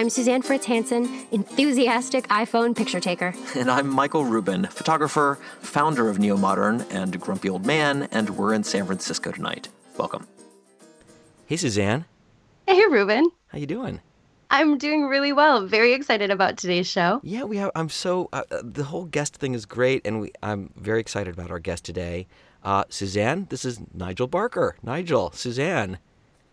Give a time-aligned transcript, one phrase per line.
[0.00, 3.34] I'm Suzanne Fritz Hansen, enthusiastic iPhone picture taker.
[3.54, 8.54] And I'm Michael Rubin, photographer, founder of Neo Modern, and grumpy old man, and we're
[8.54, 9.68] in San Francisco tonight.
[9.98, 10.26] Welcome.
[11.44, 12.06] Hey, Suzanne.
[12.66, 13.30] Hey, Rubin.
[13.48, 14.00] How you doing?
[14.48, 15.66] I'm doing really well.
[15.66, 17.20] Very excited about today's show.
[17.22, 17.70] Yeah, we have.
[17.74, 20.32] I'm so uh, uh, the whole guest thing is great, and we.
[20.42, 22.26] I'm very excited about our guest today,
[22.64, 23.48] uh, Suzanne.
[23.50, 24.76] This is Nigel Barker.
[24.82, 25.98] Nigel, Suzanne.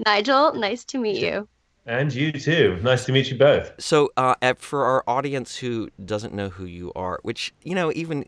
[0.05, 1.47] Nigel, nice to meet you.
[1.87, 2.77] And you too.
[2.83, 3.71] Nice to meet you both.
[3.79, 8.25] So, uh, for our audience who doesn't know who you are, which you know, even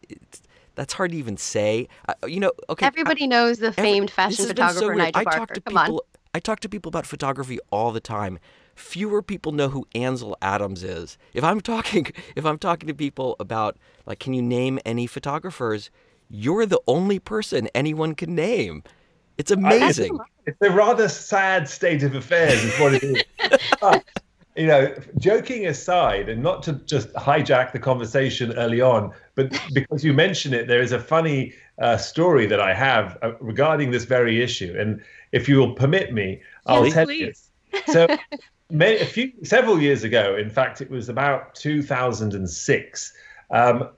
[0.75, 1.89] that's hard to even say.
[2.07, 2.85] Uh, you know, okay.
[2.85, 4.97] Everybody knows the Every- famed this fashion has been so photographer weird.
[4.97, 5.37] Nigel I Barker.
[5.39, 5.95] talk to Come people.
[5.95, 6.19] on.
[6.33, 8.39] I talk to people about photography all the time.
[8.75, 11.17] Fewer people know who Ansel Adams is.
[11.33, 15.89] If I'm talking, if I'm talking to people about like, can you name any photographers?
[16.29, 18.83] You're the only person anyone can name.
[19.39, 20.19] It's amazing.
[20.45, 23.23] It's a rather sad state of affairs, is what it is.
[23.81, 24.03] But,
[24.55, 30.03] you know, joking aside, and not to just hijack the conversation early on, but because
[30.03, 34.03] you mention it, there is a funny uh, story that I have uh, regarding this
[34.03, 34.75] very issue.
[34.77, 37.49] And if you will permit me, I'll Yes, tell please.
[37.71, 37.79] you.
[37.93, 38.07] So,
[38.69, 43.13] many, a few several years ago, in fact, it was about 2006.
[43.51, 43.89] Um,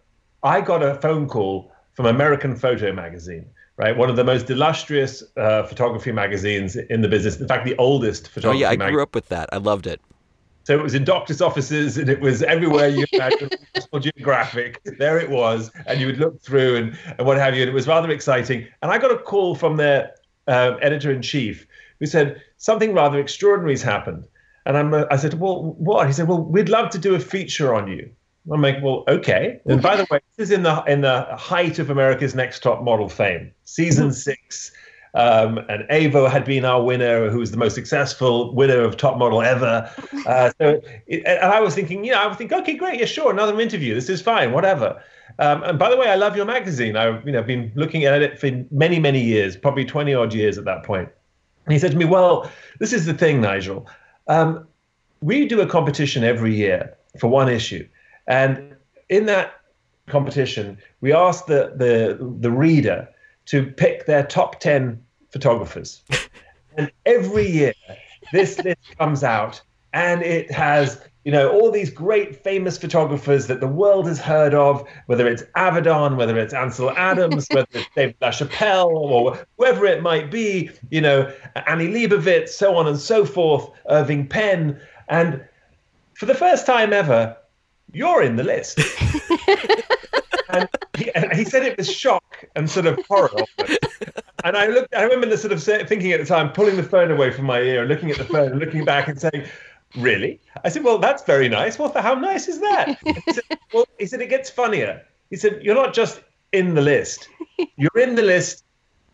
[0.44, 3.96] I got a phone call from American Photo Magazine, right?
[3.96, 7.40] One of the most illustrious uh, photography magazines in the business.
[7.40, 8.66] In fact, the oldest photography.
[8.66, 9.50] Oh yeah, I grew up with that.
[9.52, 10.02] I loved it.
[10.64, 13.50] So it was in doctors' offices and it was everywhere you imagine.
[14.00, 17.70] Geographic, there it was, and you would look through and, and what have you, and
[17.70, 18.68] it was rather exciting.
[18.82, 20.14] And I got a call from their
[20.48, 21.68] um, editor in chief
[22.00, 24.26] who said something rather extraordinary has happened.
[24.66, 26.08] And I'm, uh, I said, well, what?
[26.08, 28.10] He said, well, we'd love to do a feature on you.
[28.52, 29.60] I'm like, well, okay.
[29.66, 32.84] And by the way, this is in the in the height of America's Next Top
[32.84, 34.72] Model fame, season six.
[35.14, 39.18] Um, and Avo had been our winner, who was the most successful winner of Top
[39.18, 39.92] Model ever.
[40.26, 43.06] Uh, so, it, and I was thinking, you know, I would think, okay, great, yeah,
[43.06, 43.94] sure, another interview.
[43.94, 45.04] This is fine, whatever.
[45.40, 46.96] Um, and by the way, I love your magazine.
[46.96, 50.58] I've you know been looking at it for many, many years, probably twenty odd years
[50.58, 51.10] at that point.
[51.66, 53.88] And he said to me, well, this is the thing, Nigel.
[54.28, 54.68] Um,
[55.22, 57.88] we do a competition every year for one issue,
[58.28, 58.76] and
[59.10, 59.62] in that
[60.08, 63.08] competition, we ask the the the reader
[63.46, 66.04] to pick their top ten photographers,
[66.78, 67.74] and every year
[68.32, 69.62] this list comes out,
[69.94, 74.54] and it has you know all these great famous photographers that the world has heard
[74.54, 80.02] of, whether it's Avedon, whether it's Ansel Adams, whether it's David LaChapelle, or whoever it
[80.02, 81.32] might be, you know
[81.68, 85.44] Annie Leibovitz, so on and so forth, Irving Penn, and
[86.14, 87.36] for the first time ever,
[87.94, 88.80] you're in the list.
[90.50, 93.30] and, he, and he said it with shock and sort of horror.
[94.44, 94.96] And I looked.
[94.96, 97.60] I remember the sort of thinking at the time, pulling the phone away from my
[97.60, 99.46] ear, and looking at the phone, and looking back, and saying,
[99.98, 101.78] "Really?" I said, "Well, that's very nice.
[101.78, 103.44] Well, how nice is that?" He said,
[103.74, 105.06] well, he said it gets funnier.
[105.30, 106.22] He said, "You're not just
[106.52, 107.30] in the list.
[107.78, 108.64] You're in the list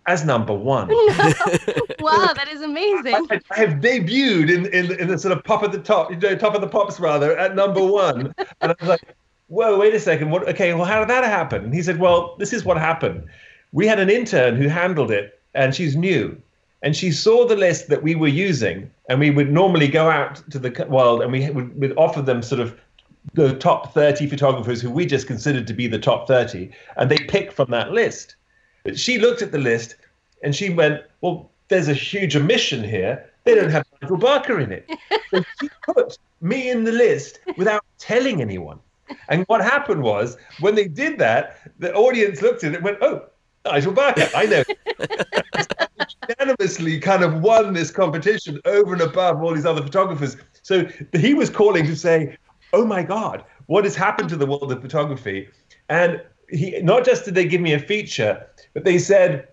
[0.07, 0.87] as number one."
[1.99, 3.13] wow, that is amazing.
[3.29, 6.17] I, I have debuted in, in in the sort of pop at the top, you
[6.17, 9.15] know, top of the pops rather, at number one, and I was like,
[9.47, 10.31] "Whoa, wait a second.
[10.31, 10.47] What?
[10.47, 13.23] Okay, well, how did that happen?" And he said, "Well, this is what happened.
[13.73, 16.41] We had an intern who handled it, and she's new,
[16.81, 20.41] and she saw the list that we were using, and we would normally go out
[20.51, 22.75] to the world, and we would, would offer them sort of."
[23.33, 27.17] The top 30 photographers who we just considered to be the top 30, and they
[27.17, 28.36] pick from that list.
[28.87, 29.97] But she looked at the list
[30.43, 33.29] and she went, Well, there's a huge omission here.
[33.43, 34.89] They don't have Nigel Barker in it.
[35.29, 38.79] So she put me in the list without telling anyone.
[39.27, 42.99] And what happened was, when they did that, the audience looked at it and went,
[43.01, 43.25] Oh,
[43.65, 44.63] Nigel Barker, I know.
[46.29, 50.37] unanimously kind of won this competition over and above all these other photographers.
[50.63, 52.37] So he was calling to say,
[52.71, 55.49] "Oh my God, what has happened to the world of photography?"
[55.89, 59.47] And he not just did they give me a feature, but they said,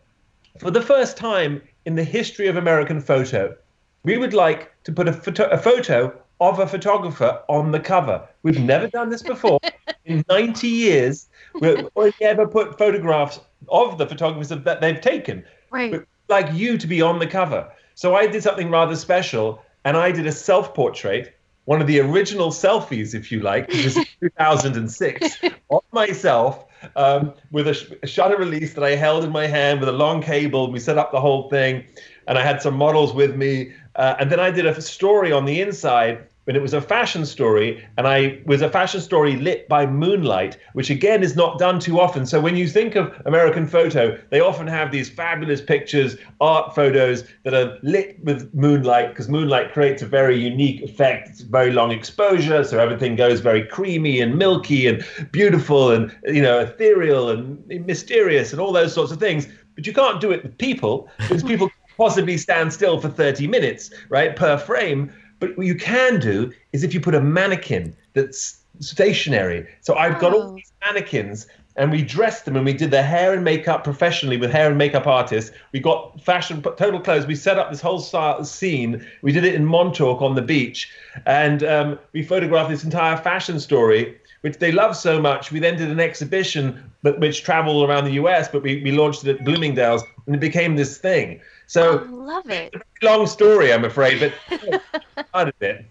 [0.59, 3.57] for the first time in the history of American photo,
[4.05, 8.27] we would like to put a photo, a photo of a photographer on the cover.
[8.43, 9.61] We've never done this before.
[10.05, 11.29] in 90 years,
[11.61, 16.03] we've only ever put photographs of the photographers that they've taken Right.
[16.29, 17.73] like you to be on the cover.
[17.95, 22.51] So I did something rather special, and I did a self-portrait, one of the original
[22.51, 25.39] selfies, if you like, which was 2006,
[25.71, 26.67] of myself,
[26.97, 29.93] um, with a, sh- a shutter release that I held in my hand with a
[29.93, 30.71] long cable.
[30.71, 31.85] We set up the whole thing,
[32.27, 33.73] and I had some models with me.
[33.97, 37.25] Uh, and then I did a story on the inside but it was a fashion
[37.25, 41.79] story and i was a fashion story lit by moonlight which again is not done
[41.79, 42.27] too often.
[42.27, 47.25] So when you think of american photo they often have these fabulous pictures art photos
[47.45, 51.29] that are lit with moonlight because moonlight creates a very unique effect.
[51.29, 56.43] It's very long exposure so everything goes very creamy and milky and beautiful and you
[56.43, 59.49] know ethereal and mysterious and all those sorts of things.
[59.75, 63.91] But you can't do it with people because people possibly stand still for 30 minutes
[64.09, 65.13] right per frame
[65.47, 69.67] but what you can do is if you put a mannequin that's stationary.
[69.81, 70.55] So I've got all Oh.
[70.55, 71.47] these mannequins
[71.77, 74.79] and we dressed them and we did their hair and makeup professionally with hair and
[74.79, 75.51] makeup artists.
[75.73, 77.27] We got fashion, total clothes.
[77.27, 77.99] We set up this whole
[78.45, 79.05] scene.
[79.23, 80.91] We did it in Montauk on the beach.
[81.27, 85.51] And um, we photographed this entire fashion story, which they love so much.
[85.51, 89.25] We then did an exhibition but, which traveled around the US, but we, we launched
[89.25, 91.41] it at Bloomingdale's and it became this thing.
[91.67, 92.75] So I love it.
[93.01, 94.83] long story, I'm afraid, but
[95.33, 95.87] part of it.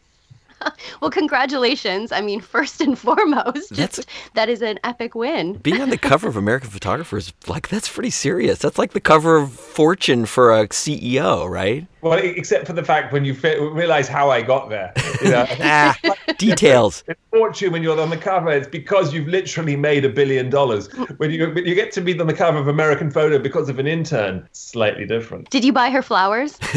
[1.02, 2.12] Well, congratulations.
[2.12, 5.54] I mean, first and foremost, That's- just that is an epic win.
[5.54, 8.60] Being on the cover of American Photographers, like that's pretty serious.
[8.60, 11.88] That's like the cover of Fortune for a CEO, right?
[12.04, 14.94] Well, except for the fact when you fi- realize how I got there.
[15.22, 15.98] You know, Ah,
[16.38, 17.04] details.
[17.08, 18.52] It's fortune when you're on the cover.
[18.52, 20.92] It's because you've literally made a billion dollars.
[21.18, 23.80] When you when you get to be on the cover of American Photo because of
[23.80, 25.50] an intern, slightly different.
[25.50, 26.60] Did you buy her flowers?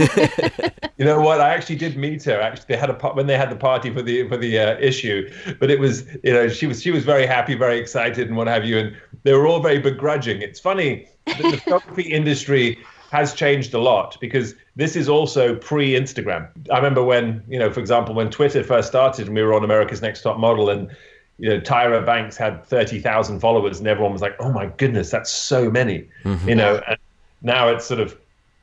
[0.98, 1.42] You know what?
[1.42, 2.40] I actually did meet her.
[2.40, 5.30] Actually, they had a when they had the party for the for the uh, issue,
[5.60, 8.46] but it was you know she was she was very happy, very excited, and what
[8.46, 8.78] have you.
[8.78, 10.40] And they were all very begrudging.
[10.40, 12.78] It's funny that the photography industry
[13.16, 16.48] has changed a lot because this is also pre-Instagram.
[16.70, 19.64] I remember when you know, for example, when Twitter first started and we were on
[19.64, 20.90] America's Next Top Model and.
[21.38, 25.10] You know, Tyra Banks had thirty thousand followers, and everyone was like, "Oh my goodness,
[25.10, 26.48] that's so many!" Mm-hmm.
[26.48, 26.96] You know, and
[27.42, 28.16] now it's sort of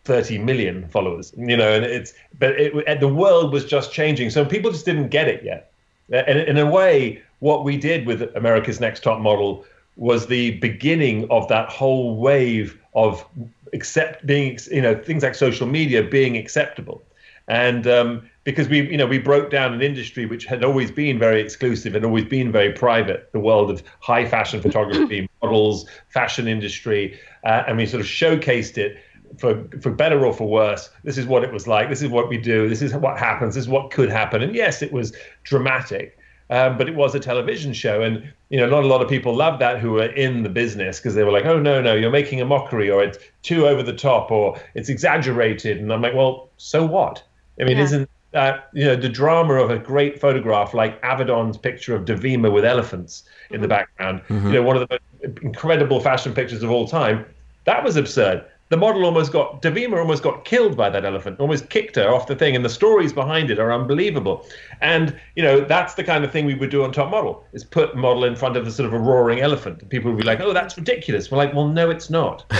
[0.05, 4.43] 30 million followers you know and it's but it, the world was just changing so
[4.43, 5.71] people just didn't get it yet
[6.11, 9.65] and in a way what we did with america's next top model
[9.95, 13.25] was the beginning of that whole wave of
[13.73, 17.03] accept being you know things like social media being acceptable.
[17.47, 21.19] And um, because we you know we broke down an industry which had always been
[21.19, 26.47] very exclusive and always been very private the world of high fashion photography models fashion
[26.47, 28.97] industry uh, and we sort of showcased it
[29.37, 30.89] for for better or for worse.
[31.03, 31.89] This is what it was like.
[31.89, 32.69] This is what we do.
[32.69, 33.55] This is what happens.
[33.55, 34.41] This is what could happen.
[34.41, 36.17] And yes it was dramatic
[36.53, 39.35] um, but it was a television show and you know not a lot of people
[39.35, 42.11] loved that who were in the business because they were like oh no no you're
[42.11, 45.77] making a mockery or it's too over the top or it's exaggerated.
[45.79, 47.23] And i'm like well so what?
[47.59, 47.83] I mean Yeah.
[47.83, 52.51] isn't that you know the drama of a great photograph like avedon's picture of dovima
[52.51, 56.69] with elephants in the background you know one of the most incredible fashion pictures of
[56.71, 57.25] all time
[57.65, 61.69] that was absurd the model almost got Dovima almost got killed by that elephant, almost
[61.69, 64.47] kicked her off the thing, and the stories behind it are unbelievable.
[64.81, 67.63] And you know that's the kind of thing we would do on Top Model: is
[67.63, 70.23] put model in front of a sort of a roaring elephant, and people would be
[70.23, 72.45] like, "Oh, that's ridiculous." We're like, "Well, no, it's not."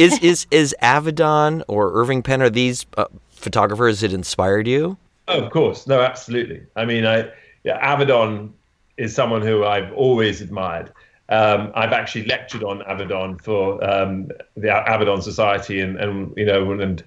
[0.00, 4.96] is is is Avedon or Irving Penn are these uh, photographers that inspired you?
[5.28, 6.62] Oh, of course, no, absolutely.
[6.74, 7.30] I mean, I
[7.62, 8.50] yeah, Avedon
[8.96, 10.92] is someone who I've always admired.
[11.30, 16.72] Um, I've actually lectured on Avedon for um, the Avedon Society, and, and you know,
[16.72, 17.02] and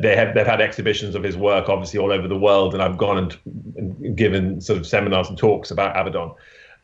[0.00, 2.98] they have they've had exhibitions of his work, obviously, all over the world, and I've
[2.98, 3.38] gone and,
[3.76, 6.34] and given sort of seminars and talks about Avedon.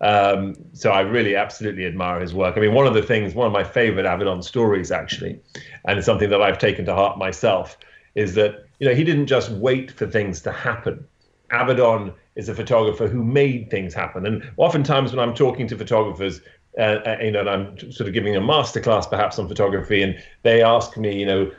[0.00, 2.56] Um, so I really absolutely admire his work.
[2.56, 5.38] I mean, one of the things, one of my favorite Avedon stories, actually,
[5.85, 7.78] and it's something that I've taken to heart myself,
[8.14, 11.06] is that you know he didn't just wait for things to happen.
[11.50, 14.26] Avedon is a photographer who made things happen.
[14.26, 16.41] And oftentimes when I'm talking to photographers,
[16.79, 20.21] uh, uh, you know, and I'm sort of giving a masterclass perhaps on photography, and
[20.43, 21.50] they ask me, you know,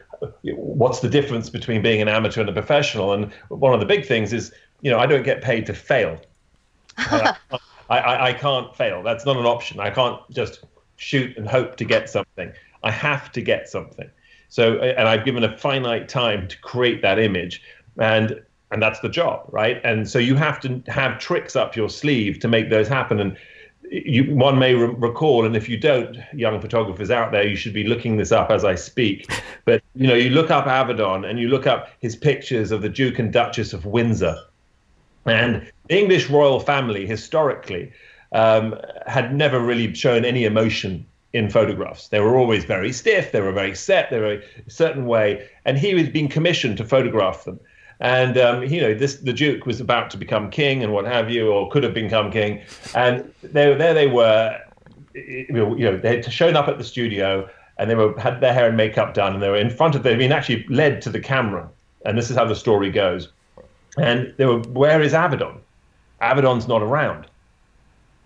[0.43, 3.13] what's the difference between being an amateur and a professional?
[3.13, 6.19] And one of the big things is, you know, I don't get paid to fail.
[6.97, 7.35] I,
[7.89, 9.03] I, I can't fail.
[9.03, 9.79] That's not an option.
[9.79, 10.63] I can't just
[10.97, 12.51] shoot and hope to get something.
[12.83, 14.09] I have to get something.
[14.49, 17.61] So, and I've given a finite time to create that image,
[17.99, 18.41] and
[18.71, 19.79] and that's the job, right?
[19.83, 23.19] And so you have to have tricks up your sleeve to make those happen.
[23.19, 23.37] And
[23.91, 27.73] you, one may re- recall, and if you don't, young photographers out there, you should
[27.73, 29.29] be looking this up as I speak.
[29.65, 32.89] But you know, you look up Avedon and you look up his pictures of the
[32.89, 34.37] Duke and Duchess of Windsor,
[35.25, 37.91] and the English royal family historically
[38.31, 38.75] um,
[39.07, 41.03] had never really shown any emotion
[41.33, 42.09] in photographs.
[42.09, 44.33] They were always very stiff, they were very set, they were
[44.67, 47.59] a certain way, and he was being commissioned to photograph them.
[47.99, 51.29] And um, you know, this the Duke was about to become king and what have
[51.29, 52.61] you, or could have become king,
[52.93, 54.59] and they, there they were,
[55.13, 58.67] you know, they had shown up at the studio and they were had their hair
[58.67, 60.03] and makeup done, and they were in front of.
[60.03, 61.69] They'd been actually led to the camera,
[62.05, 63.29] and this is how the story goes.
[63.97, 65.57] And they were, where is Avedon?
[66.21, 67.27] Avedon's not around.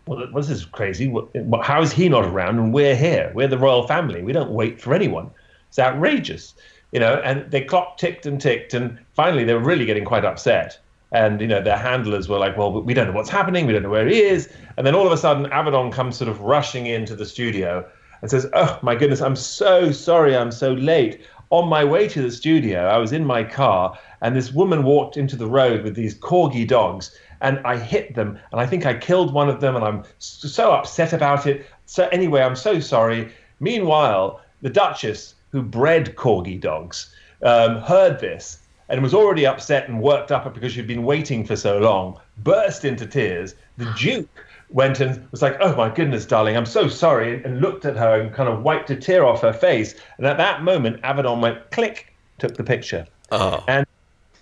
[0.08, 1.14] Well, this is crazy.
[1.62, 2.58] How is he not around?
[2.58, 3.32] And we're here.
[3.36, 4.24] We're the royal family.
[4.24, 5.30] We don't wait for anyone.
[5.68, 6.56] It's outrageous,
[6.92, 7.16] you know.
[7.24, 10.80] And the clock ticked and ticked, and finally they were really getting quite upset.
[11.12, 13.66] And you know their handlers were like, "Well, we don't know what's happening.
[13.66, 16.30] We don't know where he is." And then all of a sudden, Avedon comes sort
[16.30, 17.86] of rushing into the studio
[18.22, 20.36] and says, "Oh my goodness, I'm so sorry.
[20.36, 21.22] I'm so late.
[21.52, 25.18] On my way to the studio, I was in my car, and this woman walked
[25.18, 28.94] into the road with these corgi dogs." and I hit them, and I think I
[28.94, 31.66] killed one of them, and I'm so upset about it.
[31.86, 33.32] So anyway, I'm so sorry.
[33.60, 37.14] Meanwhile, the Duchess, who bred corgi dogs,
[37.44, 41.56] um, heard this and was already upset and worked up because she'd been waiting for
[41.56, 43.56] so long, burst into tears.
[43.78, 47.86] The Duke went and was like, "Oh my goodness, darling, I'm so sorry," and looked
[47.86, 49.96] at her and kind of wiped a tear off her face.
[50.18, 53.64] And at that moment, Avedon went click, took the picture, oh.
[53.68, 53.86] and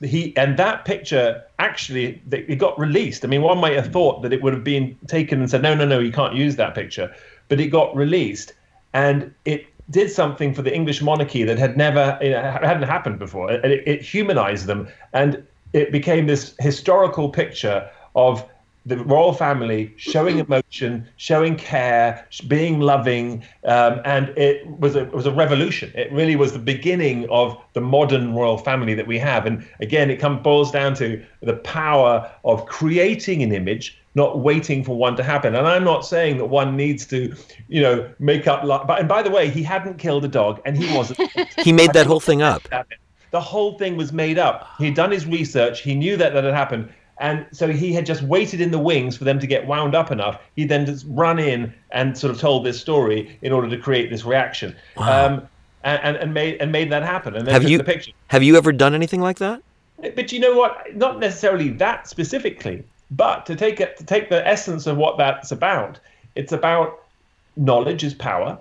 [0.01, 3.25] he and that picture actually it got released.
[3.25, 5.75] I mean, one might have thought that it would have been taken and said, "No,
[5.75, 7.13] no, no, you can't use that picture,"
[7.49, 8.53] but it got released,
[8.93, 13.51] and it did something for the English monarchy that had never hadn't happened before.
[13.51, 18.45] It, it humanized them, and it became this historical picture of
[18.87, 25.11] the royal family showing emotion, showing care, being loving, um, and it was a it
[25.11, 25.91] was a revolution.
[25.93, 29.45] It really was the beginning of the modern royal family that we have.
[29.45, 34.83] And again, it comes boils down to the power of creating an image, not waiting
[34.83, 35.55] for one to happen.
[35.55, 37.33] And I'm not saying that one needs to,
[37.69, 38.67] you know, make up.
[38.67, 41.21] But and by the way, he hadn't killed a dog, and he wasn't.
[41.63, 42.67] he made that whole thing up.
[43.31, 44.67] The whole thing was made up.
[44.77, 45.81] He'd done his research.
[45.81, 49.17] He knew that that had happened and so he had just waited in the wings
[49.17, 50.39] for them to get wound up enough.
[50.55, 54.09] He then just run in and sort of told this story in order to create
[54.09, 54.75] this reaction.
[54.95, 55.25] Wow.
[55.25, 55.49] Um,
[55.83, 57.35] and, and made and made that happen.
[57.35, 58.11] And then have you the picture.
[58.27, 59.61] have you ever done anything like that?
[60.15, 60.95] But you know what?
[60.95, 65.51] Not necessarily that specifically, but to take it to take the essence of what that's
[65.51, 65.99] about.
[66.35, 67.03] It's about
[67.55, 68.59] knowledge is power,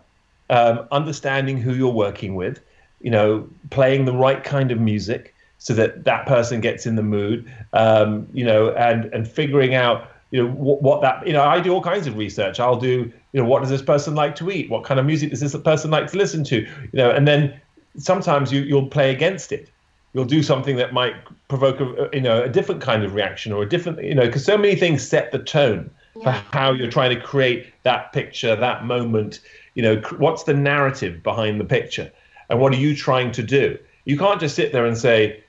[0.51, 2.61] um, understanding who you're working with,
[3.01, 7.03] you know, playing the right kind of music, so that that person gets in the
[7.03, 11.43] mood, um, you know, and and figuring out you know what, what, that you know
[11.43, 12.61] I do all kinds of research.
[12.61, 14.71] I'll do you know what does this person like to eat?
[14.71, 16.61] What kind of music does this person like to listen to?
[16.61, 17.61] You know, and then
[17.99, 19.71] sometimes you you'll play against it.
[20.17, 21.15] You'll do something that might
[21.47, 24.47] provoke a you know a different kind of reaction or a different you know because
[24.47, 26.23] so many things set the tone yeah.
[26.41, 29.41] for how you're trying to create that picture, that moment.
[29.75, 32.11] You know, what's the narrative behind the picture,
[32.49, 33.79] and what are you trying to do?
[34.07, 35.45] You can't just sit there and say,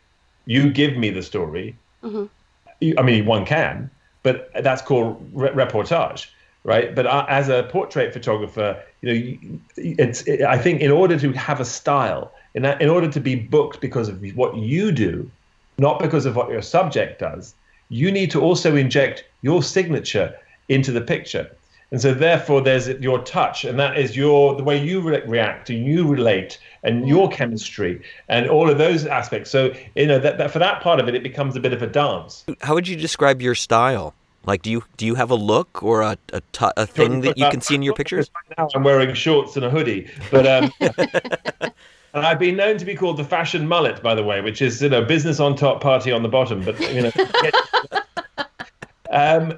[0.47, 1.77] you give me the story.
[2.03, 2.99] Mm-hmm.
[2.99, 3.89] I mean, one can,
[4.21, 6.27] but that's called re- reportage,
[6.67, 6.93] right?
[6.93, 10.21] But uh, as a portrait photographer, you know, it's.
[10.23, 13.35] It, I think in order to have a style, in that, in order to be
[13.35, 15.31] booked because of what you do,
[15.79, 17.55] not because of what your subject does,
[17.89, 21.49] you need to also inject your signature into the picture.
[21.89, 25.69] And so, therefore, there's your touch, and that is your the way you re- react
[25.69, 29.49] and you relate, and your chemistry, and all of those aspects.
[29.49, 31.81] So, you know, that, that for that part of it, it becomes a bit of
[31.81, 32.43] a dance.
[32.59, 34.13] How would you describe your style?
[34.47, 37.37] Like, do you do you have a look or a a, t- a thing that
[37.37, 38.31] you can see in your pictures?
[38.33, 42.85] Right now, I'm wearing shorts and a hoodie, but um, and I've been known to
[42.85, 45.81] be called the fashion mullet, by the way, which is you know business on top,
[45.81, 46.63] party on the bottom.
[46.63, 47.11] But you know.
[49.11, 49.57] um,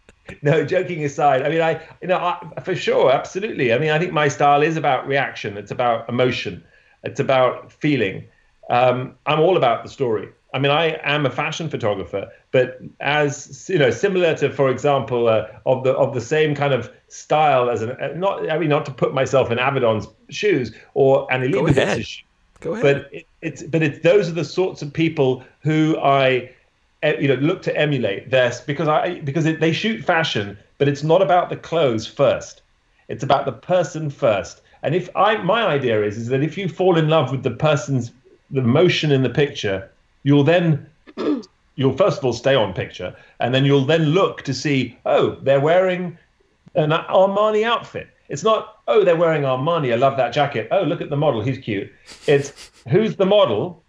[0.42, 3.72] no, joking aside, I mean, I, you know, I, for sure, absolutely.
[3.72, 5.56] I mean, I think my style is about reaction.
[5.56, 6.64] It's about emotion.
[7.04, 8.24] It's about feeling.
[8.68, 10.28] Um, I'm all about the story.
[10.52, 15.28] I mean, I am a fashion photographer, but as you know, similar to, for example,
[15.28, 18.50] uh, of the of the same kind of style as an uh, not.
[18.50, 22.24] I mean, not to put myself in Avedon's shoes or Annie Leibovitz's shoes.
[22.60, 22.82] Go ahead.
[22.82, 26.50] But it, it's but it's those are the sorts of people who I
[27.02, 31.04] you know look to emulate this because I because it, they shoot fashion, but it's
[31.04, 32.62] not about the clothes first.
[33.08, 34.62] It's about the person first.
[34.82, 37.52] And if I my idea is is that if you fall in love with the
[37.52, 38.12] person's
[38.50, 39.88] the motion in the picture,
[40.22, 40.86] you'll then
[41.76, 45.36] you'll first of all stay on picture, and then you'll then look to see oh
[45.42, 46.16] they're wearing
[46.74, 48.08] an Armani outfit.
[48.28, 49.92] It's not oh they're wearing Armani.
[49.92, 50.68] I love that jacket.
[50.70, 51.92] Oh look at the model, he's cute.
[52.26, 53.82] It's who's the model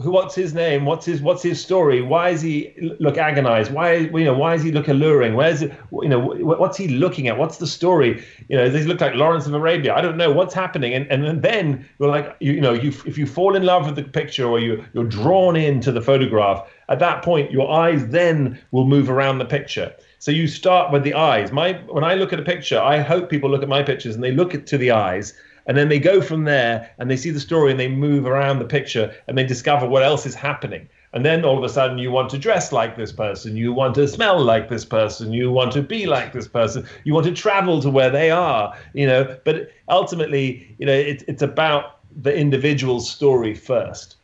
[0.00, 0.84] who what's his name?
[0.84, 2.02] What's his what's his story?
[2.02, 3.72] Why is he look agonized?
[3.72, 5.34] Why you know why is he look alluring?
[5.34, 7.36] Where's you know what's he looking at?
[7.36, 8.24] What's the story?
[8.48, 9.94] You know does he look like lawrence of arabia?
[9.94, 10.94] I don't know what's happening.
[10.94, 13.96] And and then you're like you, you know you if you fall in love with
[13.96, 18.58] the picture or you you're drawn into the photograph at that point your eyes then
[18.70, 19.92] will move around the picture.
[20.20, 21.50] So you start with the eyes.
[21.50, 24.22] My when i look at a picture i hope people look at my pictures and
[24.22, 25.34] they look at, to the eyes
[25.68, 28.58] and then they go from there and they see the story and they move around
[28.58, 30.88] the picture and they discover what else is happening.
[31.12, 33.94] And then all of a sudden, you want to dress like this person, you want
[33.94, 37.32] to smell like this person, you want to be like this person, you want to
[37.32, 39.38] travel to where they are, you know.
[39.44, 44.16] But ultimately, you know, it, it's about the individual story first.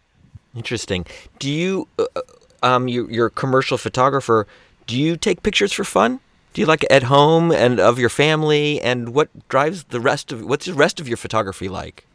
[0.54, 1.06] Interesting.
[1.38, 2.20] Do you, uh, uh
[2.62, 4.46] um, you, you're a commercial photographer.
[4.86, 6.20] Do you take pictures for fun?
[6.54, 8.80] Do you like at home and of your family?
[8.80, 12.06] And what drives the rest of what's the rest of your photography like?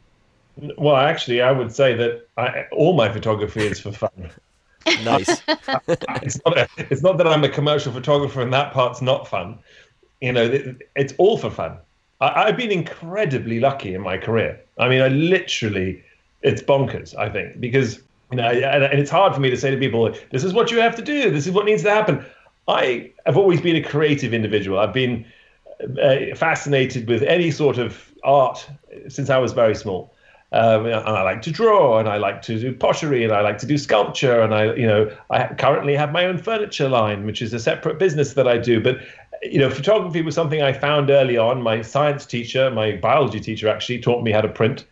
[0.78, 4.10] Well actually i would say that I, all my photography is for fun.
[5.04, 5.42] Nice.
[6.24, 9.60] It's, not a, it's not that i'm a commercial photographer and that part's not fun.
[10.22, 11.78] You know it, it's all for fun.
[12.22, 14.60] I, i've been incredibly lucky in my career.
[14.78, 16.04] I mean i literally
[16.42, 19.78] it's bonkers i think because you know and it's hard for me to say to
[19.78, 21.30] people this is what you have to do.
[21.30, 22.26] This is what needs to happen
[22.70, 24.80] I have always been a creative individual.
[24.80, 25.26] I've been
[26.02, 28.70] uh, fascinated with any sort of art
[29.08, 30.14] since I was very small.
[30.52, 33.60] Um, and I like to draw, and I like to do pottery, and I like
[33.60, 37.42] to do sculpture, and I, you know, I currently have my own furniture line, which
[37.42, 38.82] is a separate business that I do.
[38.82, 38.98] But
[39.44, 41.62] you know, photography was something I found early on.
[41.62, 44.86] My science teacher, my biology teacher, actually taught me how to print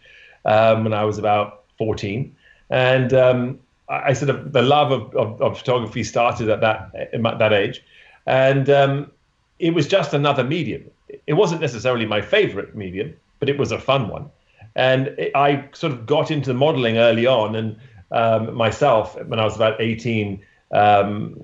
[0.46, 2.36] um, when I was about 14,
[2.70, 7.40] and um, I sort of the love of, of, of, photography started at that at
[7.40, 7.84] that age,
[8.26, 9.12] and um,
[9.60, 10.84] it was just another medium.
[11.26, 14.30] It wasn't necessarily my favorite medium, but it was a fun one.
[14.76, 17.78] And it, I sort of got into modeling early on, and
[18.12, 21.42] um, myself when I was about 18 um,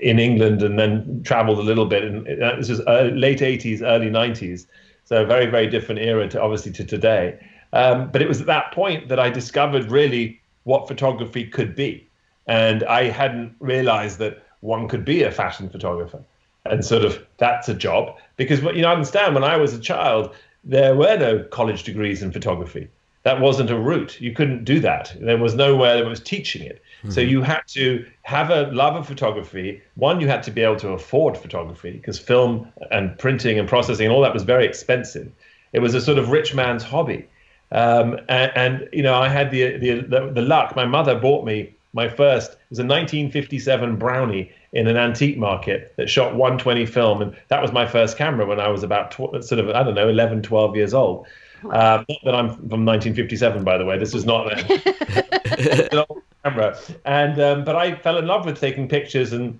[0.00, 2.04] in England, and then traveled a little bit.
[2.04, 2.24] And
[2.58, 4.66] this was uh, late 80s, early 90s,
[5.04, 7.38] so very very different era to obviously to today.
[7.72, 12.06] Um, but it was at that point that I discovered really what photography could be.
[12.46, 16.22] And I hadn't realized that one could be a fashion photographer.
[16.66, 20.34] And sort of that's a job because you know, understand when I was a child,
[20.62, 22.88] there were no college degrees in photography.
[23.22, 24.20] That wasn't a route.
[24.20, 25.14] You couldn't do that.
[25.20, 26.82] There was nowhere that was teaching it.
[27.00, 27.10] Mm-hmm.
[27.10, 29.82] So you had to have a love of photography.
[29.94, 34.06] One, you had to be able to afford photography because film and printing and processing
[34.06, 35.30] and all that was very expensive.
[35.72, 37.28] It was a sort of rich man's hobby.
[37.72, 40.74] Um, and, and, you know, I had the, the, the the luck.
[40.74, 42.52] My mother bought me my first.
[42.52, 47.60] It was a 1957 Brownie in an antique market that shot 120 film, and that
[47.60, 50.42] was my first camera when I was about tw- sort of I don't know 11,
[50.42, 51.26] 12 years old.
[51.64, 53.98] Uh, not that I'm from 1957, by the way.
[53.98, 54.50] This is not
[55.92, 56.78] an old camera.
[57.04, 59.58] And um, but I fell in love with taking pictures, and,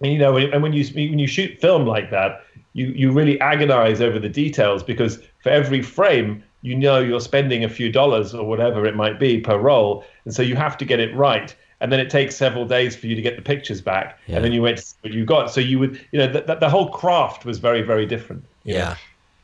[0.00, 3.40] and you know, and when you when you shoot film like that, you you really
[3.40, 8.34] agonize over the details because for every frame you know you're spending a few dollars
[8.34, 11.54] or whatever it might be per roll, and so you have to get it right.
[11.82, 14.36] And then it takes several days for you to get the pictures back, yeah.
[14.36, 15.50] and then you wait to see what you got.
[15.50, 18.44] So you would, you know, the, the whole craft was very, very different.
[18.64, 18.90] Yeah.
[18.90, 18.94] Know?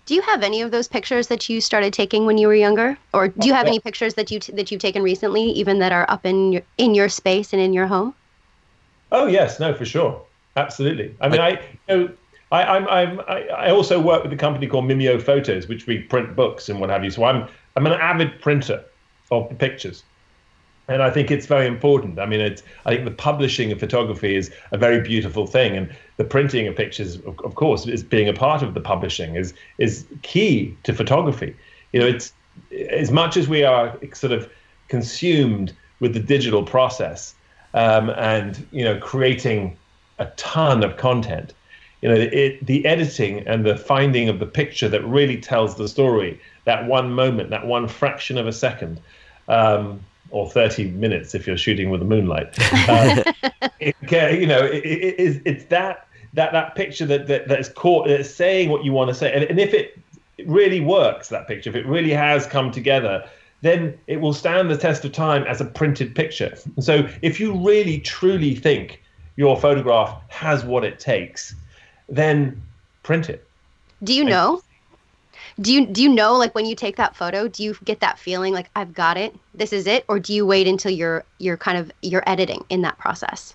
[0.05, 2.97] Do you have any of those pictures that you started taking when you were younger,
[3.13, 5.93] or do you have any pictures that you t- that you've taken recently, even that
[5.93, 8.15] are up in your in your space and in your home?
[9.11, 10.23] Oh yes, no, for sure,
[10.57, 11.17] absolutely.
[11.21, 12.11] I mean, I, you know,
[12.53, 16.37] I, I'm, I'm, I also work with a company called Mimeo Photos, which we print
[16.37, 17.11] books and what have you.
[17.11, 18.85] So I'm, I'm an avid printer
[19.31, 20.05] of the pictures.
[20.89, 22.21] And I think it's very important.
[22.21, 25.77] I mean, it's, I think the publishing of photography is a very beautiful thing.
[25.77, 29.35] And the printing of pictures, of, of course, is being a part of the publishing
[29.35, 31.57] is, is key to photography.
[31.93, 32.33] You know, it's
[32.91, 34.49] as much as we are sort of
[34.87, 37.35] consumed with the digital process
[37.75, 39.77] um, and, you know, creating
[40.21, 41.53] a ton of content
[42.03, 45.89] you know, it, the editing and the finding of the picture that really tells the
[45.89, 49.01] story, that one moment, that one fraction of a second,
[49.49, 52.55] um, or 30 minutes if you're shooting with the moonlight.
[52.89, 53.23] Uh,
[53.81, 53.97] it,
[54.41, 58.69] you know, it, it, it's that that that picture that, that that's caught, that's saying
[58.69, 59.33] what you want to say.
[59.33, 59.99] And, and if it
[60.47, 63.27] really works, that picture, if it really has come together,
[63.63, 66.55] then it will stand the test of time as a printed picture.
[66.77, 69.03] And so if you really truly think
[69.37, 71.55] your photograph has what it takes,
[72.09, 72.63] then
[73.03, 73.47] print it.
[74.03, 74.63] Do you know?
[75.61, 78.19] Do you do you know like when you take that photo, do you get that
[78.19, 81.57] feeling like I've got it, this is it, or do you wait until you're you're
[81.57, 83.55] kind of you're editing in that process?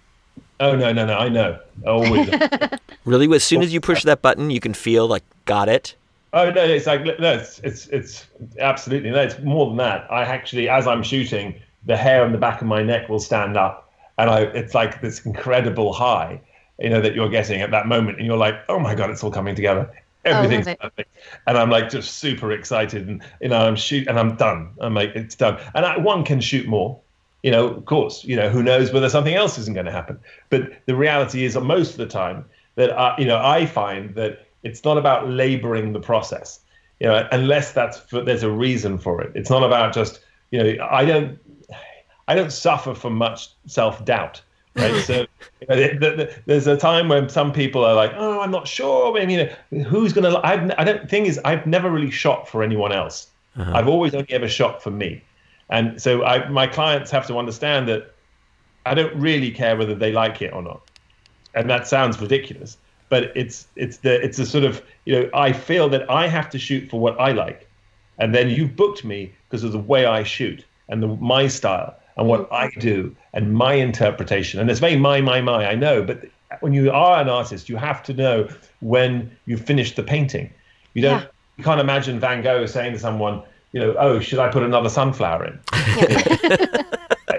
[0.59, 1.17] Oh no no no!
[1.17, 1.59] I know.
[1.85, 2.29] always.
[3.05, 5.95] really, as soon as you push that button, you can feel like got it.
[6.33, 6.63] Oh no!
[6.63, 8.27] It's like no, it's it's it's
[8.59, 9.21] absolutely no.
[9.21, 10.11] It's more than that.
[10.11, 13.57] I actually, as I'm shooting, the hair on the back of my neck will stand
[13.57, 16.39] up, and I it's like this incredible high,
[16.81, 19.23] you know, that you're getting at that moment, and you're like, oh my god, it's
[19.23, 19.89] all coming together.
[20.25, 20.79] Oh, Everything's it.
[20.79, 21.09] perfect,
[21.47, 24.71] and I'm like just super excited, and you know, I'm shoot, and I'm done.
[24.79, 26.99] I'm like, it's done, and I, one can shoot more,
[27.43, 30.19] you know, of course, you know, who knows whether something else isn't going to happen.
[30.49, 34.47] But the reality is, most of the time, that I, you know, I find that
[34.63, 36.59] it's not about laboring the process,
[36.99, 39.31] you know, unless that's for, there's a reason for it.
[39.35, 40.19] It's not about just,
[40.51, 41.39] you know, I don't,
[42.27, 44.41] I don't suffer from much self doubt.
[44.75, 45.25] Right, so
[45.60, 48.51] you know, the, the, the, there's a time when some people are like, "Oh, I'm
[48.51, 50.39] not sure." I mean, you know, who's gonna?
[50.43, 51.10] I've, I don't.
[51.10, 53.27] Thing is, I've never really shot for anyone else.
[53.57, 53.71] Uh-huh.
[53.75, 55.23] I've always only ever shot for me.
[55.69, 58.13] And so I, my clients have to understand that
[58.86, 60.81] I don't really care whether they like it or not.
[61.53, 62.77] And that sounds ridiculous,
[63.10, 66.49] but it's it's the it's a sort of you know I feel that I have
[66.51, 67.67] to shoot for what I like,
[68.19, 71.95] and then you've booked me because of the way I shoot and the, my style
[72.15, 72.77] and what mm-hmm.
[72.77, 74.59] I do and my interpretation.
[74.59, 76.25] And it's very my my my I know, but
[76.59, 78.47] when you are an artist, you have to know
[78.81, 80.51] when you've finished the painting.
[80.93, 81.27] You don't Yeah.
[81.57, 83.41] you can't imagine Van Gogh saying to someone,
[83.71, 85.59] you know, oh, should I put another sunflower in?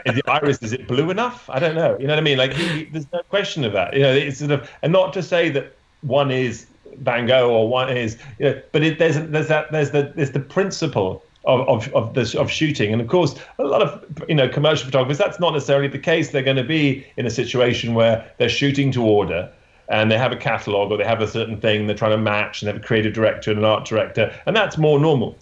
[0.07, 1.49] is the iris is it blue enough?
[1.51, 1.97] I don't know.
[1.99, 2.39] You know what I mean?
[2.39, 3.95] Like he, there's no question of that.
[3.95, 6.67] You know, it's sort of and not to say that one is
[6.99, 10.33] Van Gogh or one is, you know, but it, there's there's that there's the there's
[10.33, 14.35] the principle of of of this of shooting, and of course a lot of you
[14.35, 16.31] know commercial photographers that's not necessarily the case.
[16.31, 19.51] They're going to be in a situation where they're shooting to order.
[19.89, 22.63] And they have a catalog, or they have a certain thing they're trying to match,
[22.63, 25.37] and they have a creative director and an art director, and that's more normal.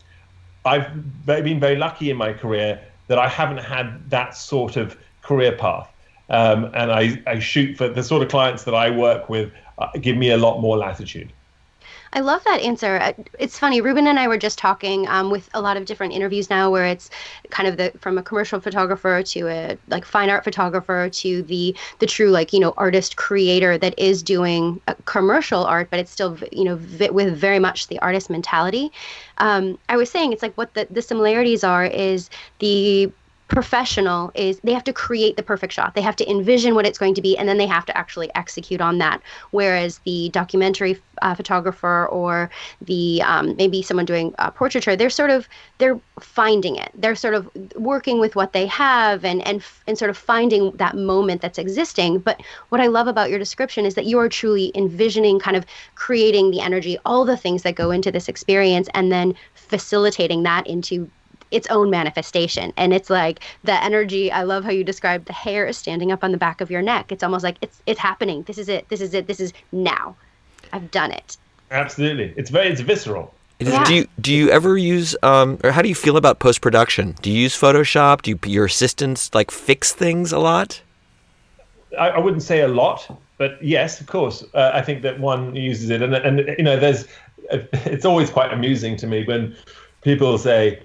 [0.65, 4.97] I've ve- been very lucky in my career that I haven't had that sort of
[5.23, 5.89] career path.
[6.29, 9.89] Um, and I, I shoot for the sort of clients that I work with, uh,
[10.01, 11.33] give me a lot more latitude.
[12.13, 12.97] I love that answer.
[12.97, 13.81] Uh, It's funny.
[13.81, 16.85] Rubin and I were just talking um, with a lot of different interviews now, where
[16.85, 17.09] it's
[17.51, 21.77] kind of the from a commercial photographer to a like fine art photographer to the
[22.01, 26.11] the true like you know artist creator that is doing uh, commercial art, but it's
[26.11, 28.91] still you know vi- with very much the artist mentality.
[29.39, 33.13] Um, I was saying it's like what the the similarities are is the
[33.51, 35.95] professional is they have to create the perfect shot.
[35.95, 38.31] They have to envision what it's going to be and then they have to actually
[38.35, 39.21] execute on that.
[39.51, 42.49] Whereas the documentary uh, photographer or
[42.81, 46.91] the um, maybe someone doing uh, portraiture they're sort of they're finding it.
[46.95, 50.97] They're sort of working with what they have and and and sort of finding that
[50.97, 52.21] moment that's existing.
[52.21, 55.67] But what i love about your description is that you are truly envisioning kind of
[55.97, 60.67] creating the energy all the things that go into this experience and then facilitating that
[60.67, 61.11] into
[61.51, 65.67] its own manifestation and it's like the energy i love how you describe the hair
[65.67, 68.43] is standing up on the back of your neck it's almost like it's it's happening
[68.45, 70.15] this is it this is it this is now
[70.73, 71.37] i've done it
[71.71, 73.33] Absolutely, it's very it's visceral.
[73.61, 73.85] Yeah.
[73.85, 77.15] Do you do you ever use um or how do you feel about post production?
[77.23, 78.23] Do you use Photoshop?
[78.23, 80.83] Do you, your assistants like fix things a lot?
[81.99, 85.55] I, I wouldn't say a lot, but yes, of course, uh, I think that one
[85.55, 87.07] uses it, and and you know, there's
[87.51, 89.57] it's always quite amusing to me when
[90.03, 90.83] people say,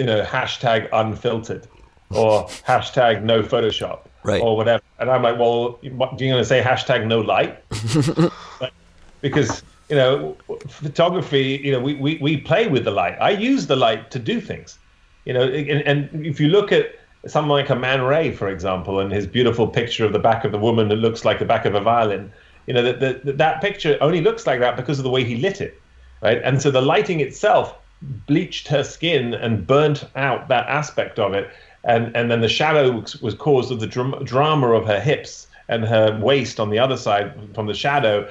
[0.00, 1.68] you know, hashtag unfiltered
[2.10, 4.42] or hashtag no Photoshop Right.
[4.42, 7.52] or whatever, and I'm like, well, what, do you going to say hashtag no light?
[8.60, 8.74] Like,
[9.22, 10.36] because you know,
[10.68, 13.16] photography, you know, we, we, we play with the light.
[13.20, 14.78] I use the light to do things,
[15.24, 16.94] you know, and, and if you look at
[17.26, 20.52] someone like a Man Ray, for example, and his beautiful picture of the back of
[20.52, 22.32] the woman that looks like the back of a violin,
[22.66, 25.36] you know, that, that, that picture only looks like that because of the way he
[25.36, 25.80] lit it,
[26.22, 26.40] right?
[26.44, 31.50] And so the lighting itself bleached her skin and burnt out that aspect of it.
[31.84, 35.46] And, and then the shadow was, was caused of the dram- drama of her hips
[35.68, 38.30] and her waist on the other side from the shadow.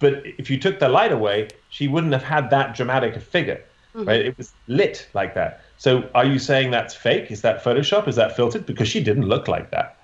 [0.00, 3.62] But if you took the light away, she wouldn't have had that dramatic a figure,
[3.94, 4.08] mm-hmm.
[4.08, 4.20] right?
[4.20, 5.62] It was lit like that.
[5.78, 7.30] So are you saying that's fake?
[7.30, 8.08] Is that Photoshop?
[8.08, 8.66] Is that filtered?
[8.66, 9.96] Because she didn't look like that,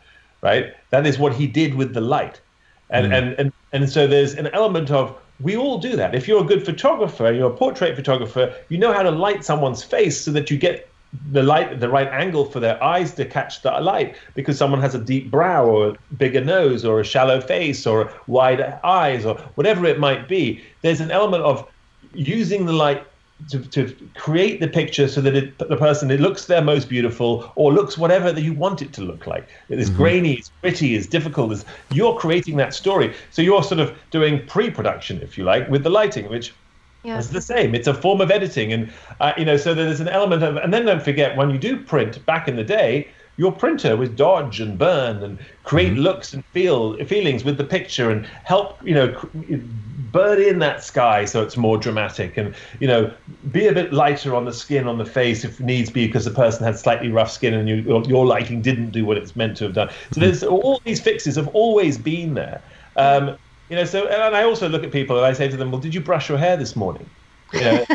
[0.43, 0.75] right?
[0.91, 2.41] That is what he did with the light.
[2.89, 3.19] And, mm.
[3.19, 6.15] and, and, and so there's an element of we all do that.
[6.15, 9.83] If you're a good photographer, you're a portrait photographer, you know how to light someone's
[9.83, 10.89] face so that you get
[11.31, 14.95] the light the right angle for their eyes to catch the light because someone has
[14.95, 19.35] a deep brow or a bigger nose or a shallow face or wide eyes or
[19.55, 21.67] whatever it might be there's an element of
[22.13, 23.07] using the light
[23.51, 27.53] to, to create the picture so that it, the person it looks their most beautiful
[27.55, 30.97] or looks whatever that you want it to look like it is grainy it's gritty
[30.97, 35.45] it's difficult it's, you're creating that story so you're sort of doing pre-production if you
[35.45, 36.55] like with the lighting which
[37.05, 37.75] yeah it's the same.
[37.75, 40.57] It's a form of editing, and uh, you know, so there's an element of.
[40.57, 44.09] And then don't forget, when you do print back in the day, your printer was
[44.11, 48.95] dodge and burn and create looks and feel feelings with the picture and help you
[48.95, 49.29] know cr-
[50.17, 52.37] burn in that sky so it's more dramatic.
[52.39, 53.13] And you know
[53.53, 56.31] be a bit lighter on the skin on the face if needs be because the
[56.31, 57.77] person had slightly rough skin and you,
[58.07, 59.91] your lighting didn't do what it's meant to have done.
[60.13, 62.63] So there's all these fixes have always been there.
[62.97, 63.37] Um,
[63.69, 65.81] you know so and i also look at people and i say to them well
[65.81, 67.09] did you brush your hair this morning?
[67.53, 67.85] You know,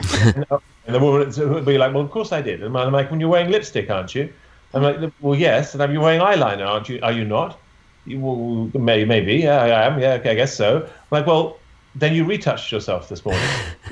[0.86, 2.62] and the woman would be like well of course i did.
[2.62, 4.32] And i'm like when you're wearing lipstick aren't you?
[4.74, 5.74] I'm like well yes.
[5.74, 7.00] And i'm you wearing eyeliner aren't you?
[7.02, 7.58] Are you not?
[8.06, 10.00] You, well, maybe, maybe, yeah, I am.
[10.00, 10.82] Yeah, okay, I guess so.
[10.82, 11.60] I'm like, well,
[11.96, 13.44] then you retouched yourself this morning.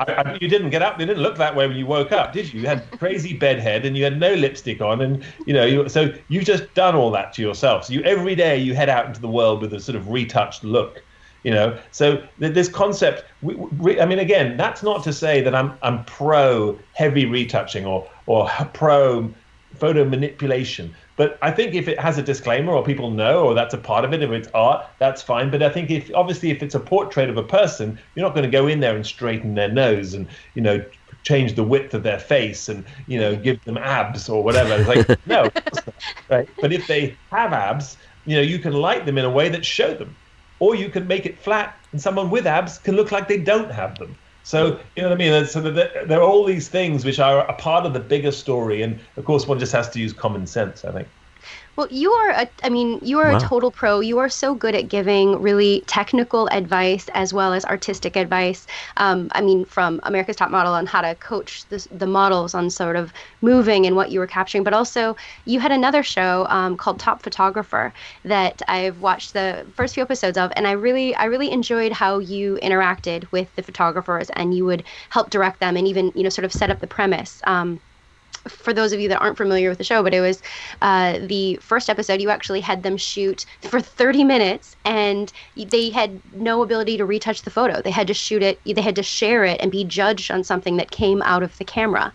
[0.00, 0.98] I, I, you didn't get up.
[0.98, 2.62] You didn't look that way when you woke up, did you?
[2.62, 6.12] You had crazy bedhead and you had no lipstick on, and you know, you, so
[6.28, 7.84] you've just done all that to yourself.
[7.84, 10.64] So you every day you head out into the world with a sort of retouched
[10.64, 11.02] look.
[11.42, 13.24] You know, so this concept.
[13.40, 17.86] We, we, I mean, again, that's not to say that I'm I'm pro heavy retouching
[17.86, 19.32] or or pro
[19.74, 20.94] photo manipulation.
[21.20, 24.06] But I think if it has a disclaimer or people know or that's a part
[24.06, 25.50] of it, if it's art, that's fine.
[25.50, 28.50] But I think if obviously if it's a portrait of a person, you're not going
[28.50, 30.82] to go in there and straighten their nose and you know
[31.22, 34.72] change the width of their face and you know give them abs or whatever.
[34.72, 35.50] It's like no,
[36.30, 36.48] right?
[36.58, 39.62] But if they have abs, you know you can light them in a way that
[39.62, 40.16] show them,
[40.58, 43.70] or you can make it flat and someone with abs can look like they don't
[43.70, 44.16] have them.
[44.42, 45.46] So you know what I mean.
[45.46, 49.00] So there are all these things which are a part of the bigger story, and
[49.16, 50.84] of course, one just has to use common sense.
[50.84, 51.08] I think.
[51.76, 53.38] Well, you are a, I mean, you are wow.
[53.38, 54.00] a total pro.
[54.00, 58.66] You are so good at giving really technical advice as well as artistic advice.
[58.98, 62.68] Um, I mean, from America's Top Model on how to coach the, the models on
[62.68, 66.76] sort of moving and what you were capturing, but also you had another show um,
[66.76, 71.24] called Top Photographer that I've watched the first few episodes of, and I really, I
[71.24, 75.86] really enjoyed how you interacted with the photographers and you would help direct them and
[75.88, 77.40] even, you know, sort of set up the premise.
[77.44, 77.80] Um,
[78.48, 80.42] for those of you that aren't familiar with the show, but it was
[80.82, 82.20] uh, the first episode.
[82.20, 87.42] You actually had them shoot for 30 minutes, and they had no ability to retouch
[87.42, 87.80] the photo.
[87.82, 88.60] They had to shoot it.
[88.64, 91.64] They had to share it and be judged on something that came out of the
[91.64, 92.12] camera.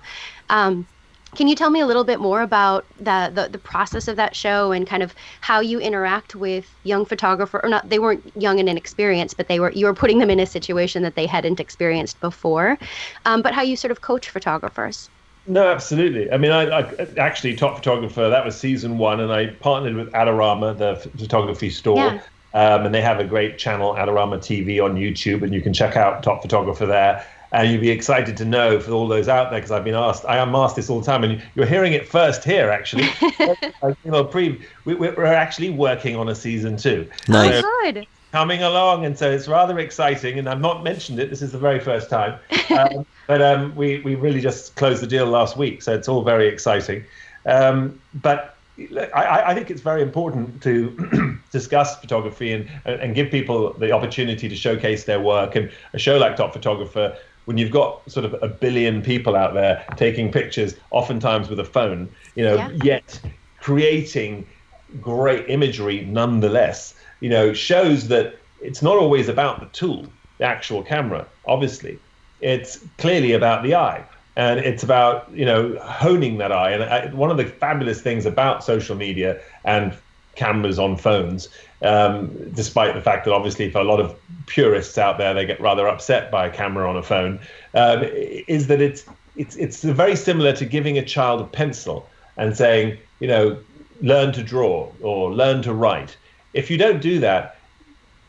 [0.50, 0.88] Um,
[1.36, 4.36] can you tell me a little bit more about the, the, the process of that
[4.36, 7.90] show and kind of how you interact with young photographer or not?
[7.90, 11.04] They weren't young and inexperienced, but they were you were putting them in a situation
[11.04, 12.78] that they hadn't experienced before.
[13.26, 15.10] Um, but how you sort of coach photographers.
[15.48, 16.32] No, absolutely.
[16.32, 18.30] I mean, I, I, actually top photographer.
[18.30, 22.22] That was season one, and I partnered with Adorama, the photography store, yeah.
[22.54, 25.96] um, and they have a great channel, Adorama TV, on YouTube, and you can check
[25.96, 27.26] out top photographer there.
[27.52, 30.26] And you'd be excited to know for all those out there because I've been asked.
[30.26, 32.70] I am asked this all the time, and you're hearing it first here.
[32.70, 33.08] Actually,
[33.40, 37.10] you know, pre, we, are actually working on a season two.
[37.28, 37.64] Nice.
[37.64, 40.38] Oh, good coming along, and so it's rather exciting.
[40.38, 42.38] And I've not mentioned it; this is the very first time.
[42.78, 46.24] Um, but um, we we really just closed the deal last week, so it's all
[46.24, 47.04] very exciting.
[47.46, 48.58] Um, but
[49.14, 54.50] I, I, think it's very important to discuss photography and and give people the opportunity
[54.50, 55.56] to showcase their work.
[55.56, 59.54] And a show like Top Photographer, when you've got sort of a billion people out
[59.54, 62.84] there taking pictures, oftentimes with a phone, you know, yeah.
[62.84, 63.22] yet
[63.60, 64.46] creating
[65.02, 70.06] great imagery nonetheless you know, shows that it's not always about the tool,
[70.38, 72.00] the actual camera, obviously.
[72.46, 74.06] It's clearly about the eye.
[74.36, 76.72] And it's about, you know, honing that eye.
[76.72, 79.94] And I, one of the fabulous things about social media and
[80.36, 81.50] cameras on phones,
[81.82, 85.60] um, despite the fact that obviously for a lot of purists out there, they get
[85.60, 87.40] rather upset by a camera on a phone,
[87.74, 89.06] um, is that it's,
[89.36, 93.58] it's, it's very similar to giving a child a pencil and saying, you know,
[94.02, 96.16] learn to draw or learn to write
[96.56, 97.55] if you don't do that,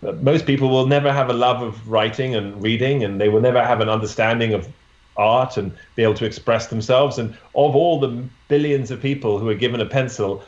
[0.03, 3.63] most people will never have a love of writing and reading, and they will never
[3.63, 4.69] have an understanding of
[5.17, 7.19] art and be able to express themselves.
[7.19, 10.43] And of all the billions of people who are given a pencil,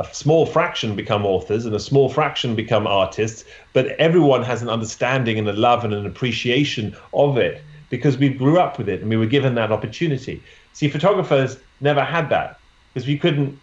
[0.00, 4.68] a small fraction become authors and a small fraction become artists, but everyone has an
[4.68, 9.00] understanding and a love and an appreciation of it because we grew up with it
[9.00, 10.42] and we were given that opportunity.
[10.72, 12.58] See, photographers never had that
[12.92, 13.58] because we couldn't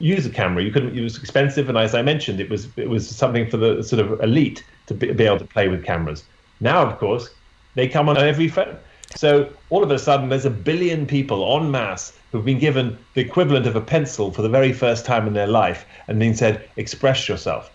[0.00, 0.64] use a camera.
[0.64, 0.96] You couldn't.
[0.98, 4.04] It was expensive, and as I mentioned, it was it was something for the sort
[4.04, 6.24] of elite to be, be able to play with cameras.
[6.60, 7.30] Now, of course,
[7.74, 8.76] they come on every phone.
[9.14, 13.20] So all of a sudden, there's a billion people en masse who've been given the
[13.20, 16.68] equivalent of a pencil for the very first time in their life, and being said,
[16.76, 17.70] "Express yourself."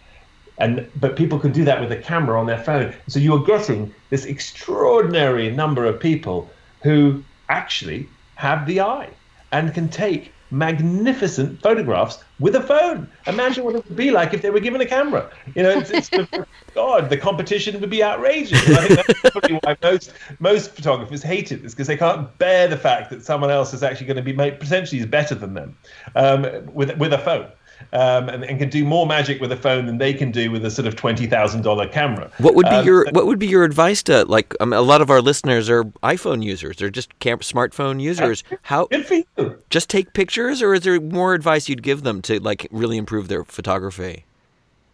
[0.58, 2.94] And but people can do that with a camera on their phone.
[3.08, 6.50] So you are getting this extraordinary number of people
[6.82, 9.10] who actually have the eye
[9.52, 13.08] and can take magnificent photographs with a phone.
[13.28, 15.30] Imagine what it would be like if they were given a camera.
[15.54, 16.10] You know, it's, it's
[16.74, 18.60] God, the competition would be outrageous.
[18.70, 22.68] I think that's probably why most most photographers hate it, is because they can't bear
[22.68, 25.54] the fact that someone else is actually going to be made, potentially is better than
[25.54, 25.78] them
[26.16, 27.50] um, with with a phone.
[27.94, 30.66] Um, and, and, can do more magic with a phone than they can do with
[30.66, 32.32] a sort of twenty thousand dollar camera.
[32.40, 35.02] What would be um, your What would be your advice to like um, a lot
[35.02, 36.78] of our listeners are iPhone users?
[36.78, 38.44] They're just camp smartphone users.
[38.64, 39.62] How good for you?
[39.70, 43.28] Just take pictures, or is there more advice you'd give them to like really improve
[43.28, 44.26] their photography?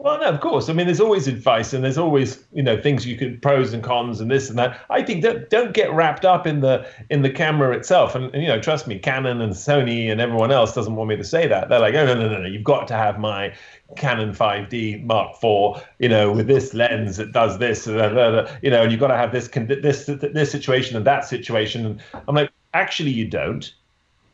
[0.02, 0.68] Well, no, of course.
[0.68, 3.84] I mean, there's always advice, and there's always you know things you could pros and
[3.84, 4.84] cons, and this and that.
[4.90, 8.16] I think that don't get wrapped up in the in the camera itself.
[8.16, 11.18] And, and, you know, trust me, Canon and Sony and everyone else doesn't want me
[11.18, 11.70] to say that.
[11.70, 13.54] They're like, oh no, no, no, no, you've got to have my
[13.96, 18.58] Canon 5D Mark IV, you know, with this lens that does this, uh, uh, uh,
[18.64, 21.86] you know, and you've got to have this this this situation and that situation.
[21.86, 23.72] And I'm like, actually, you don't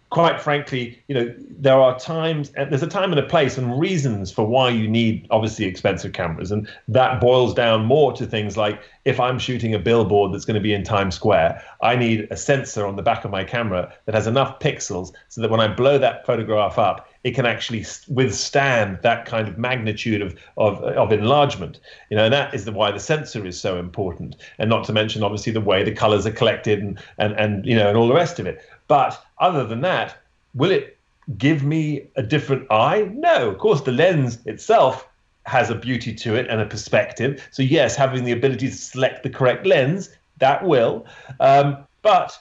[0.09, 4.31] quite frankly, you know, there are times, there's a time and a place and reasons
[4.31, 6.51] for why you need obviously expensive cameras.
[6.51, 10.55] And that boils down more to things like if I'm shooting a billboard that's going
[10.55, 13.93] to be in Times Square, I need a sensor on the back of my camera
[14.05, 17.85] that has enough pixels so that when I blow that photograph up, it can actually
[18.07, 21.79] withstand that kind of magnitude of, of, of enlargement.
[22.09, 24.37] You know, and that is the, why the sensor is so important.
[24.57, 27.75] And not to mention, obviously, the way the colors are collected and, and, and you
[27.75, 28.61] know, and all the rest of it.
[28.87, 30.17] But other than that,
[30.53, 30.97] will it
[31.37, 33.09] give me a different eye?
[33.13, 35.07] No, of course, the lens itself
[35.45, 37.47] has a beauty to it and a perspective.
[37.51, 41.05] So, yes, having the ability to select the correct lens, that will.
[41.39, 42.37] Um, but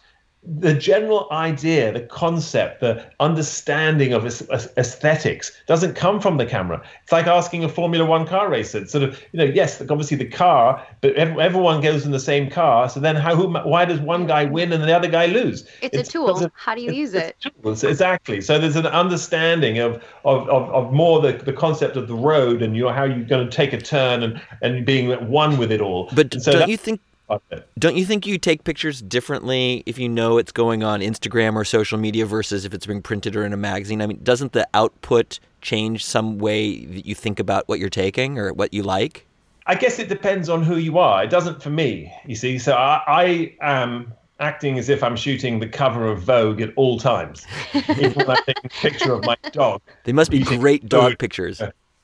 [0.46, 6.82] the general idea, the concept, the understanding of aesthetics doesn't come from the camera.
[7.02, 8.78] It's like asking a Formula One car racer.
[8.78, 12.48] It's sort of, you know, yes, obviously the car, but everyone goes in the same
[12.48, 12.88] car.
[12.88, 13.34] So then, how?
[13.34, 15.62] Who, why does one guy win and the other guy lose?
[15.82, 16.30] It's, it's a tool.
[16.30, 17.36] Of, how do you use it?
[17.64, 18.40] exactly.
[18.40, 22.62] So there's an understanding of of, of, of more the, the concept of the road
[22.62, 25.72] and you know, how you're going to take a turn and and being one with
[25.72, 26.08] it all.
[26.14, 27.00] But so don't that, you think
[27.78, 31.64] don't you think you take pictures differently if you know it's going on Instagram or
[31.64, 34.00] social media versus if it's being printed or in a magazine?
[34.00, 38.38] I mean, doesn't the output change some way that you think about what you're taking
[38.38, 39.26] or what you like?
[39.66, 41.24] I guess it depends on who you are.
[41.24, 42.58] It doesn't for me, you see.
[42.58, 46.98] So I, I am acting as if I'm shooting the cover of Vogue at all
[46.98, 49.82] times, even when I'm taking a picture of my dog.
[50.04, 51.60] They must be great dog pictures.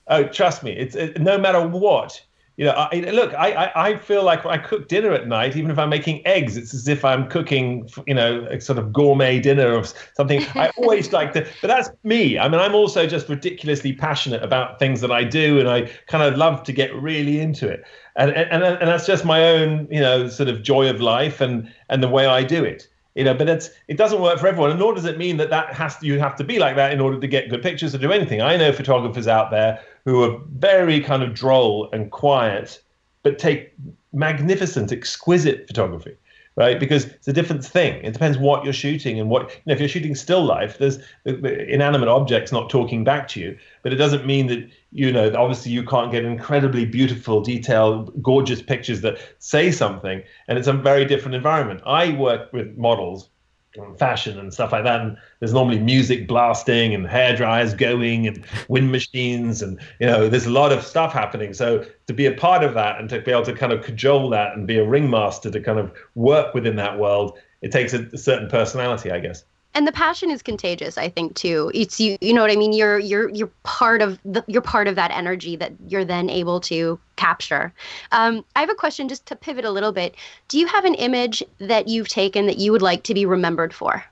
[0.08, 2.20] Oh, trust me, it's it, no matter what
[2.56, 5.56] you know, I, look, I, I, I feel like when I cook dinner at night,
[5.56, 8.92] even if I'm making eggs, it's as if I'm cooking, you know, a sort of
[8.92, 10.44] gourmet dinner of something.
[10.54, 12.38] I always like to, but that's me.
[12.38, 16.22] I mean, I'm also just ridiculously passionate about things that I do, and I kind
[16.22, 17.84] of love to get really into it.
[18.16, 21.72] And and and that's just my own, you know, sort of joy of life and
[21.88, 24.70] and the way I do it you know but it's it doesn't work for everyone
[24.70, 26.92] and nor does it mean that that has to, you have to be like that
[26.92, 30.22] in order to get good pictures or do anything i know photographers out there who
[30.22, 32.82] are very kind of droll and quiet
[33.22, 33.72] but take
[34.12, 36.16] magnificent exquisite photography
[36.56, 36.78] right?
[36.78, 38.04] Because it's a different thing.
[38.04, 40.98] It depends what you're shooting and what, you know, if you're shooting still life, there's
[41.24, 45.72] inanimate objects not talking back to you, but it doesn't mean that, you know, obviously
[45.72, 50.22] you can't get incredibly beautiful, detailed, gorgeous pictures that say something.
[50.48, 51.80] And it's a very different environment.
[51.86, 53.28] I work with models
[53.98, 55.00] fashion and stuff like that.
[55.00, 60.28] And there's normally music blasting and hair dryers going and wind machines and you know
[60.28, 61.54] there's a lot of stuff happening.
[61.54, 64.30] So to be a part of that and to be able to kind of cajole
[64.30, 68.08] that and be a ringmaster to kind of work within that world, it takes a,
[68.12, 72.16] a certain personality, I guess and the passion is contagious i think too it's you
[72.20, 75.10] you know what i mean you're you're you're part of the you're part of that
[75.10, 77.72] energy that you're then able to capture
[78.12, 80.14] um, i have a question just to pivot a little bit
[80.48, 83.72] do you have an image that you've taken that you would like to be remembered
[83.72, 84.04] for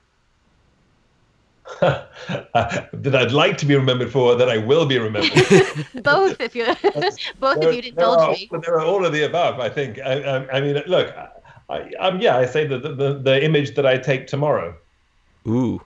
[1.81, 2.03] uh,
[2.93, 5.31] that I'd like to be remembered for, that I will be remembered.
[6.03, 6.65] both, if you
[7.39, 8.49] both, there, if you'd indulge are, me.
[8.61, 9.59] There are all of the above.
[9.61, 9.97] I think.
[9.99, 11.15] I, I, I mean, look,
[11.69, 14.75] I, um, yeah, I say the, the, the image that I take tomorrow
[15.47, 15.81] Ooh.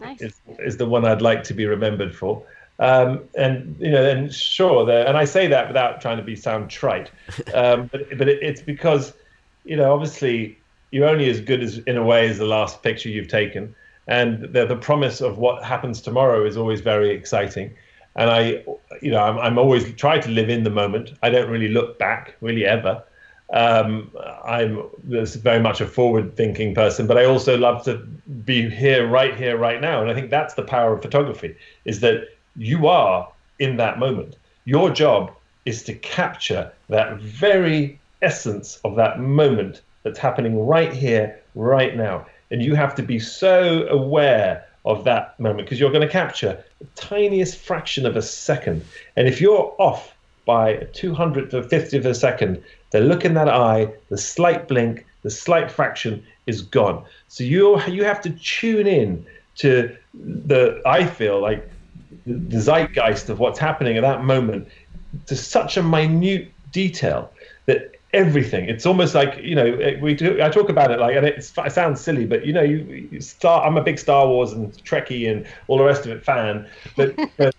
[0.00, 0.20] Nice.
[0.20, 2.42] Is, is the one I'd like to be remembered for.
[2.78, 6.70] Um, and you know, and sure, and I say that without trying to be sound
[6.70, 7.10] trite,
[7.54, 9.12] um, but but it, it's because
[9.64, 10.58] you know, obviously,
[10.90, 13.74] you're only as good as in a way as the last picture you've taken,
[14.08, 17.72] and the the promise of what happens tomorrow is always very exciting.
[18.16, 18.64] And I,
[19.00, 21.12] you know, I'm I'm always try to live in the moment.
[21.22, 23.04] I don't really look back, really ever.
[23.52, 24.10] Um,
[24.44, 29.58] I'm very much a forward-thinking person, but I also love to be here, right here,
[29.58, 30.00] right now.
[30.00, 34.36] And I think that's the power of photography: is that you are in that moment.
[34.64, 35.32] Your job
[35.64, 42.26] is to capture that very essence of that moment that's happening right here, right now.
[42.50, 46.62] And you have to be so aware of that moment because you're going to capture
[46.80, 48.84] the tiniest fraction of a second.
[49.16, 52.62] And if you're off by a 200th or 50th of a second,
[52.92, 57.04] the look in that eye, the slight blink, the slight fraction is gone.
[57.28, 59.26] So you you have to tune in
[59.56, 61.68] to the I feel like
[62.26, 64.68] the, zeitgeist of what's happening at that moment
[65.26, 67.30] to such a minute detail
[67.66, 71.26] that everything it's almost like you know we do i talk about it like and
[71.26, 75.30] it sounds silly but you know you, you i'm a big star wars and trekkie
[75.30, 77.54] and all the rest of it fan but, but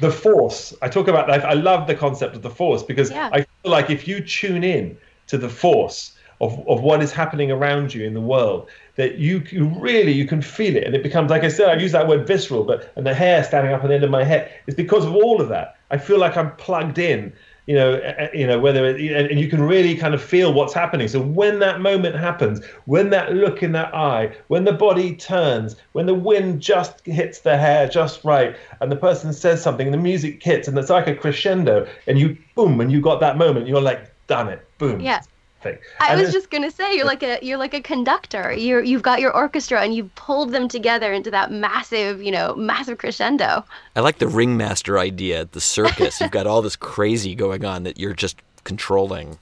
[0.00, 3.28] the force i talk about that i love the concept of the force because Yeah.
[3.32, 4.96] i feel like if you tune in
[5.28, 9.42] to the force of, of what is happening around you in the world that you,
[9.50, 12.08] you really you can feel it and it becomes like i said i use that
[12.08, 14.74] word visceral but and the hair standing up on the end of my head is
[14.74, 17.32] because of all of that i feel like i'm plugged in
[17.70, 20.74] you know you know whether it, and and you can really kind of feel what's
[20.74, 21.06] happening.
[21.06, 25.76] So when that moment happens when that look in that eye when the body turns
[25.92, 29.94] when the wind just hits the hair just right and the person says something and
[29.94, 33.38] the music hits and it's like a crescendo and you boom and you got that
[33.38, 34.66] moment you're like done it.
[34.78, 34.98] Boom.
[35.00, 35.20] Yeah.
[35.60, 35.84] Perfect.
[36.00, 38.52] I And was it's- just gonna say you're like a you're like a conductor.
[38.52, 42.54] You're you've got your orchestra and you've pulled them together into that massive, you know,
[42.54, 43.64] massive crescendo.
[43.94, 46.20] I like the ringmaster idea at the circus.
[46.20, 49.38] You've got all this crazy going on that you're just controlling.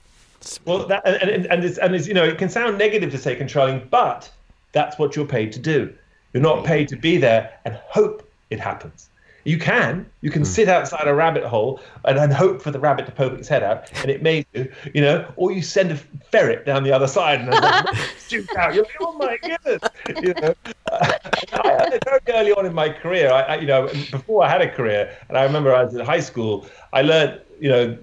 [0.65, 3.17] Well, that and and, and, it's, and it's you know it can sound negative to
[3.17, 4.29] say controlling, but
[4.71, 5.93] that's what you're paid to do.
[6.33, 6.65] You're not mm.
[6.65, 9.09] paid to be there and hope it happens.
[9.43, 10.47] You can you can hmm.
[10.47, 13.63] sit outside a rabbit hole and, and hope for the rabbit to poke its head
[13.63, 15.95] out, and it may do, you know, or you send a
[16.31, 17.95] ferret down the other side and it
[18.27, 18.73] shoots out.
[18.73, 19.81] You're like, oh my goodness,
[20.21, 20.55] you know.
[20.91, 24.69] I, very early on in my career, I, I, you know, before I had a
[24.69, 27.97] career, and I remember I was in high school, I learned, you know,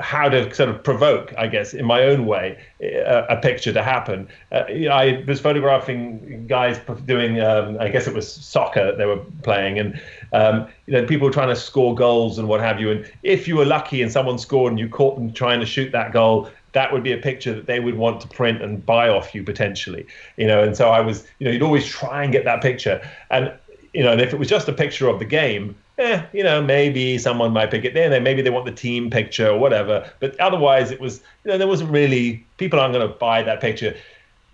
[0.00, 3.82] how to sort of provoke, I guess, in my own way, a, a picture to
[3.82, 4.28] happen.
[4.52, 8.98] Uh, you know, I was photographing guys doing, um, I guess it was soccer that
[8.98, 10.00] they were playing, and
[10.32, 12.90] um, you know, people were trying to score goals and what have you.
[12.90, 15.92] And if you were lucky and someone scored and you caught them trying to shoot
[15.92, 19.08] that goal, that would be a picture that they would want to print and buy
[19.08, 20.06] off you potentially.
[20.36, 23.00] You know, and so I was, you know, you'd always try and get that picture,
[23.30, 23.52] and
[23.94, 26.62] you know, and if it was just a picture of the game, eh, you know,
[26.62, 28.08] maybe someone might pick it there.
[28.08, 30.10] Then maybe they want the team picture or whatever.
[30.20, 33.60] But otherwise, it was, you know, there wasn't really people aren't going to buy that
[33.60, 33.96] picture.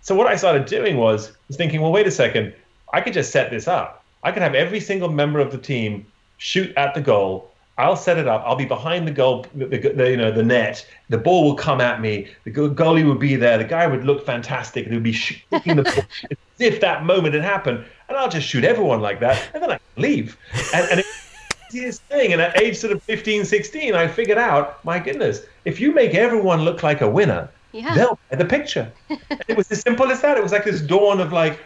[0.01, 2.53] So what I started doing was, was thinking, well, wait a second,
[2.91, 4.03] I could just set this up.
[4.23, 6.05] I could have every single member of the team
[6.37, 7.49] shoot at the goal.
[7.77, 8.43] I'll set it up.
[8.45, 10.85] I'll be behind the goal, the, the, you know, the net.
[11.09, 12.27] The ball will come at me.
[12.43, 13.57] The goalie would be there.
[13.57, 14.85] The guy would look fantastic.
[14.85, 15.93] And would be shooting the ball
[16.31, 17.83] as if that moment had happened.
[18.09, 20.37] And I'll just shoot everyone like that, and then I leave.
[20.73, 21.05] And, and it,
[21.81, 22.33] thing.
[22.33, 26.13] And at age sort of 15, 16, I figured out, my goodness, if you make
[26.13, 27.95] everyone look like a winner, Yeah.
[27.95, 28.91] they'll buy the picture.
[29.47, 30.37] It was as simple as that.
[30.37, 31.59] It was like this dawn of like,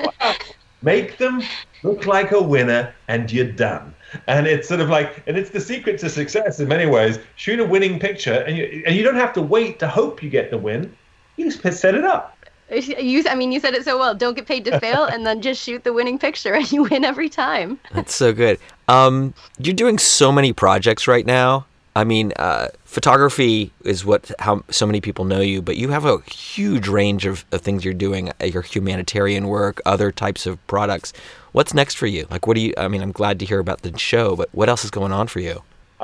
[0.00, 0.34] wow,
[0.82, 1.42] make them
[1.82, 3.94] look like a winner and you're done.
[4.28, 7.18] And it's sort of like, and it's the secret to success in many ways.
[7.36, 10.30] Shoot a winning picture, and you and you don't have to wait to hope you
[10.30, 10.94] get the win.
[11.36, 12.33] You just set it up.
[12.70, 14.14] You, I mean, you said it so well.
[14.14, 17.04] Don't get paid to fail, and then just shoot the winning picture, and you win
[17.04, 17.78] every time.
[17.92, 18.58] That's so good.
[18.88, 21.66] Um, you're doing so many projects right now.
[21.96, 26.04] I mean, uh, photography is what how so many people know you, but you have
[26.04, 28.30] a huge range of, of things you're doing.
[28.40, 31.12] uh, Your humanitarian work, other types of products.
[31.52, 32.26] What's next for you?
[32.30, 32.74] Like, what do you?
[32.76, 35.28] I mean, I'm glad to hear about the show, but what else is going on
[35.28, 35.62] for you?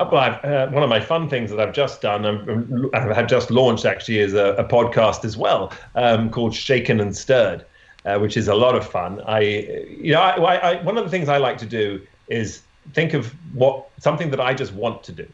[0.09, 3.27] Well, I've, uh, one of my fun things that I've just done, um, I have
[3.27, 7.65] just launched actually, is a, a podcast as well um, called Shaken and Stirred,
[8.05, 9.21] uh, which is a lot of fun.
[9.25, 12.61] I, you know, I, I, one of the things I like to do is
[12.93, 15.27] think of what something that I just want to do,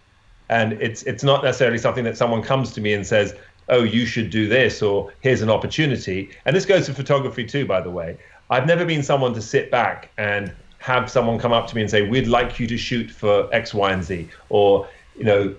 [0.50, 3.36] and it's it's not necessarily something that someone comes to me and says,
[3.70, 7.66] "Oh, you should do this," or "Here's an opportunity." And this goes to photography too,
[7.66, 8.18] by the way.
[8.50, 11.90] I've never been someone to sit back and have someone come up to me and
[11.90, 15.56] say, "We'd like you to shoot for X, Y, and Z," or you know,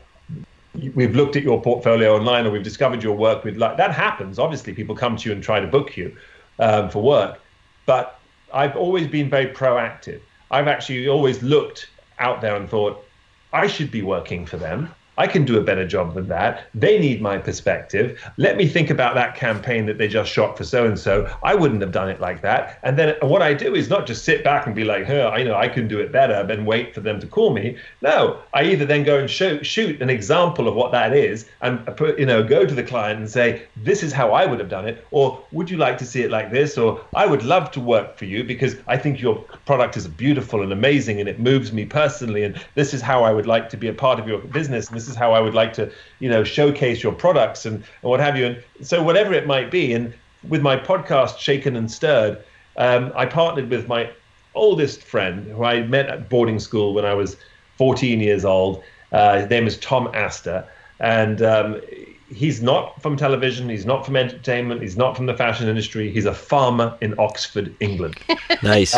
[0.95, 3.45] we've looked at your portfolio online or we've discovered your work.
[3.45, 4.39] We'd like that happens.
[4.39, 6.17] Obviously, people come to you and try to book you
[6.59, 7.41] um, for work,
[7.87, 8.19] but
[8.53, 10.21] I've always been very proactive.
[10.51, 13.05] I've actually always looked out there and thought,
[13.53, 14.95] I should be working for them.
[15.19, 16.69] I can do a better job than that.
[16.75, 18.19] They need my perspective.
[18.37, 21.29] Let me think about that campaign that they just shot for so and so.
[21.43, 22.79] I wouldn't have done it like that.
[22.85, 25.43] And then what I do is not just sit back and be like, "Huh, I
[25.43, 27.77] know I can do it better," then wait for them to call me.
[28.01, 31.81] No, I either then go and show, shoot an example of what that is, and
[31.89, 34.61] uh, put, you know, go to the client and say, "This is how I would
[34.61, 37.43] have done it," or "Would you like to see it like this?" or "I would
[37.43, 41.29] love to work for you because I think your product is beautiful and amazing and
[41.29, 44.21] it moves me personally, and this is how I would like to be a part
[44.21, 47.13] of your business, and this is how I would like to, you know, showcase your
[47.13, 48.47] products and, and what have you.
[48.47, 50.13] And so whatever it might be, and
[50.49, 52.39] with my podcast Shaken and Stirred,
[52.77, 54.11] um, I partnered with my
[54.55, 57.37] oldest friend who I met at boarding school when I was
[57.77, 58.83] 14 years old.
[59.13, 60.67] Uh, his name is Tom Astor,
[61.01, 61.81] and um,
[62.29, 63.69] he's not from television.
[63.69, 64.83] He's not from entertainment.
[64.83, 66.11] He's not from the fashion industry.
[66.11, 68.19] He's a farmer in Oxford, England.
[68.61, 68.97] Nice.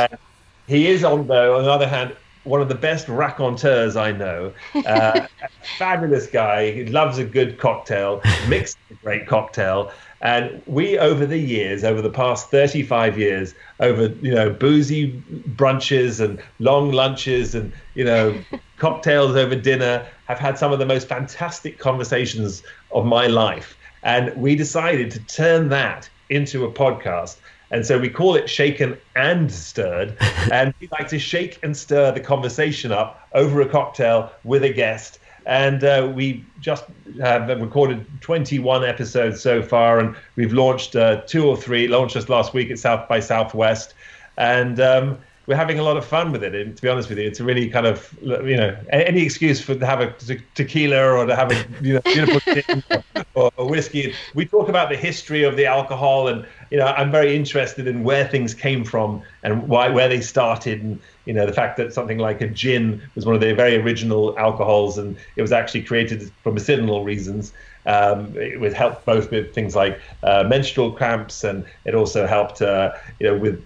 [0.68, 4.52] he is on the on the other hand one of the best raconteurs I know.
[4.74, 5.26] Uh,
[5.78, 6.70] fabulous guy.
[6.70, 9.92] He loves a good cocktail, mixed a great cocktail.
[10.22, 15.22] And we, over the years, over the past 35 years, over you know boozy
[15.56, 18.38] brunches and long lunches and you know
[18.78, 22.62] cocktails over dinner, have had some of the most fantastic conversations
[22.92, 23.76] of my life.
[24.02, 27.36] And we decided to turn that into a podcast.
[27.70, 30.16] And so we call it Shaken and Stirred.
[30.52, 34.72] and we like to shake and stir the conversation up over a cocktail with a
[34.72, 35.20] guest.
[35.46, 36.84] And uh, we just
[37.20, 42.28] have recorded 21 episodes so far, and we've launched uh, two or three, launched just
[42.28, 43.94] last week at South by Southwest.
[44.36, 45.18] And um,
[45.50, 46.54] we're having a lot of fun with it.
[46.54, 49.60] And to be honest with you, it's a really kind of you know any excuse
[49.60, 53.02] for to have a te- tequila or to have a you know beautiful
[53.34, 54.14] or whiskey.
[54.32, 58.04] We talk about the history of the alcohol, and you know I'm very interested in
[58.04, 61.92] where things came from and why where they started, and you know the fact that
[61.92, 65.82] something like a gin was one of the very original alcohols, and it was actually
[65.82, 67.52] created for medicinal reasons.
[67.86, 72.60] Um, it would help both with things like uh, menstrual cramps, and it also helped,
[72.60, 73.64] uh, you know, with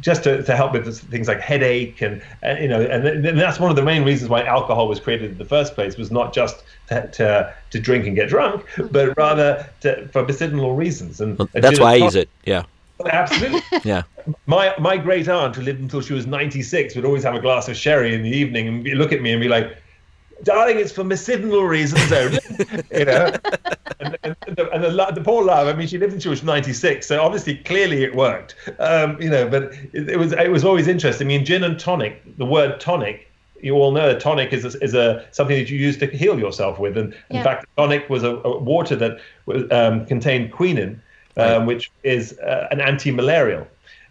[0.00, 3.58] just to, to help with things like headache and, and you know and, and, that's
[3.58, 6.32] one of the main reasons why alcohol was created in the first place was not
[6.32, 9.12] just to to, to drink and get drunk but mm-hmm.
[9.20, 11.20] rather to, for medicinal reasons.
[11.20, 12.64] And, well, that's why I use it yeah.
[13.00, 13.60] Oh, absolutely.
[13.84, 14.02] Yeah.
[14.46, 17.68] My my great aunt who lived until she was 96 would always have a glass
[17.68, 19.76] of sherry in the evening and look at me and be like
[20.44, 22.38] darling, it's for medicinal reasons only.
[22.92, 23.32] you know,
[24.00, 25.66] and, and, the, and the, the, poor love.
[25.66, 28.54] I mean, she lived until she was 96, so obviously, clearly, it worked.
[28.78, 31.26] Um, you know, but it, it, was it was always interesting.
[31.26, 32.22] I mean, gin and tonic.
[32.36, 33.30] The word tonic.
[33.60, 36.78] You all know tonic is a, is a something that you use to heal yourself
[36.78, 37.38] with, and yeah.
[37.38, 39.20] in fact, tonic was a, a water that
[39.72, 41.00] um, contained quinine,
[41.36, 41.66] um, right.
[41.66, 43.66] which is uh, an anti-malarial.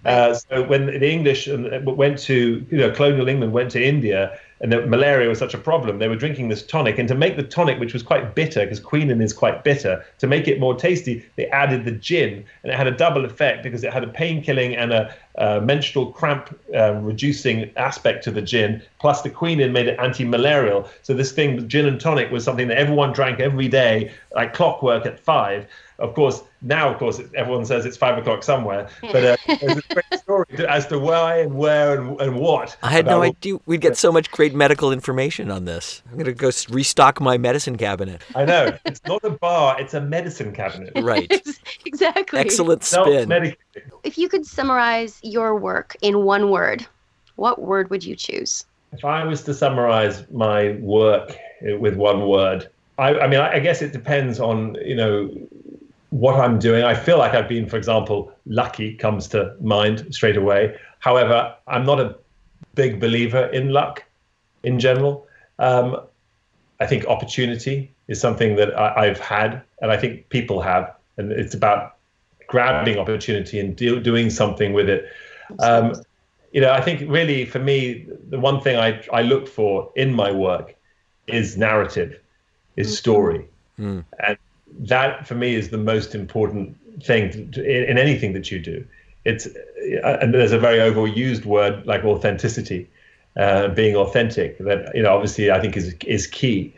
[0.06, 4.38] Uh, so when the English uh, went to, you know, colonial England went to India,
[4.62, 6.98] and that malaria was such a problem, they were drinking this tonic.
[6.98, 10.28] And to make the tonic, which was quite bitter, because quinine is quite bitter, to
[10.28, 13.84] make it more tasty, they added the gin, and it had a double effect because
[13.84, 18.82] it had a pain-killing and a, a menstrual cramp uh, reducing aspect to the gin.
[19.00, 20.90] Plus, the quinine made it anti-malarial.
[21.02, 25.06] So this thing, gin and tonic, was something that everyone drank every day, like clockwork
[25.06, 25.68] at five.
[26.04, 28.90] Of course, now, of course, everyone says it's five o'clock somewhere.
[29.14, 32.76] But uh, there's a great story as to why and where and, and what.
[32.84, 36.02] I had no idea we'd get so much great medical information on this.
[36.08, 38.22] I'm going to go restock my medicine cabinet.
[38.36, 38.78] I know.
[38.86, 40.92] It's not a bar, it's a medicine cabinet.
[41.02, 41.32] Right.
[41.86, 42.40] exactly.
[42.40, 43.56] Excellent spin.
[44.04, 46.86] If you could summarize your work in one word,
[47.36, 48.66] what word would you choose?
[48.92, 53.60] If I was to summarize my work with one word, I, I mean, I, I
[53.60, 55.30] guess it depends on, you know,
[56.14, 56.84] what I'm doing.
[56.84, 60.78] I feel like I've been, for example, lucky comes to mind straight away.
[61.00, 62.16] However, I'm not a
[62.76, 64.04] big believer in luck
[64.62, 65.28] in general.
[65.58, 66.00] Um,
[66.80, 71.32] I think opportunity is something that I, have had, and I think people have, and
[71.32, 71.96] it's about
[72.48, 75.10] grabbing opportunity and do, doing something with it.
[75.60, 75.96] Um,
[76.52, 80.14] you know, I think really for me, the one thing I, I look for in
[80.14, 80.76] my work
[81.26, 82.20] is narrative,
[82.76, 82.94] is mm-hmm.
[82.94, 83.48] story.
[83.80, 84.06] Mm.
[84.28, 84.38] And
[84.80, 88.86] that for me is the most important thing to, in, anything that you do.
[89.26, 92.90] It's uh, and there's a very overused word like authenticity,
[93.38, 94.58] uh, being authentic.
[94.60, 96.76] That you know obviously I think is is key,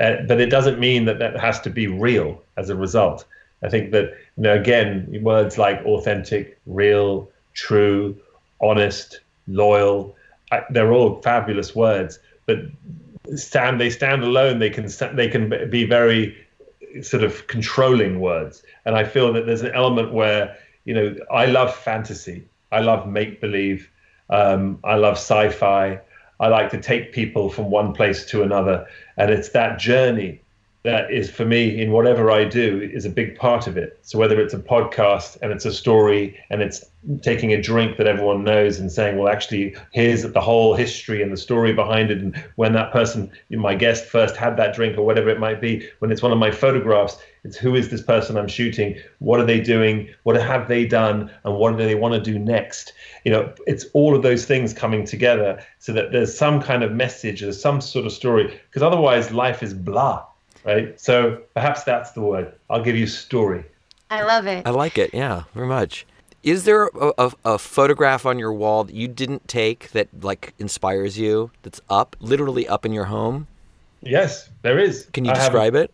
[0.00, 3.24] uh, but it doesn't mean that that has to be real as a result.
[3.62, 4.04] I think that
[4.36, 8.16] you know again words like authentic, real, true,
[8.60, 10.16] honest, loyal,
[10.50, 12.58] I, they're all fabulous words, but
[13.34, 14.58] stand they stand alone.
[14.58, 16.36] They can they can be very
[17.00, 18.62] sort of controlling words.
[18.84, 23.06] And I feel that there's an element where, you know, I love fantasy, I love
[23.06, 23.90] make believe,
[24.30, 26.00] um, I love sci fi.
[26.40, 28.86] I like to take people from one place to another.
[29.16, 30.41] And it's that journey
[30.84, 33.98] that is for me in whatever I do is a big part of it.
[34.02, 36.84] So whether it's a podcast and it's a story and it's
[37.20, 41.32] taking a drink that everyone knows and saying, well, actually, here's the whole history and
[41.32, 45.02] the story behind it, and when that person, my guest, first had that drink or
[45.02, 45.88] whatever it might be.
[46.00, 48.96] When it's one of my photographs, it's who is this person I'm shooting?
[49.18, 50.08] What are they doing?
[50.22, 51.30] What have they done?
[51.44, 52.92] And what do they want to do next?
[53.24, 56.92] You know, it's all of those things coming together so that there's some kind of
[56.92, 60.24] message, there's some sort of story, because otherwise life is blah
[60.64, 60.98] right?
[61.00, 62.52] So perhaps that's the word.
[62.70, 63.64] I'll give you story.
[64.10, 64.66] I love it.
[64.66, 65.14] I like it.
[65.14, 66.06] Yeah, very much.
[66.42, 70.54] Is there a, a, a, photograph on your wall that you didn't take that like
[70.58, 71.52] inspires you?
[71.62, 73.46] That's up, literally up in your home.
[74.02, 75.08] Yes, there is.
[75.12, 75.92] Can you I describe it?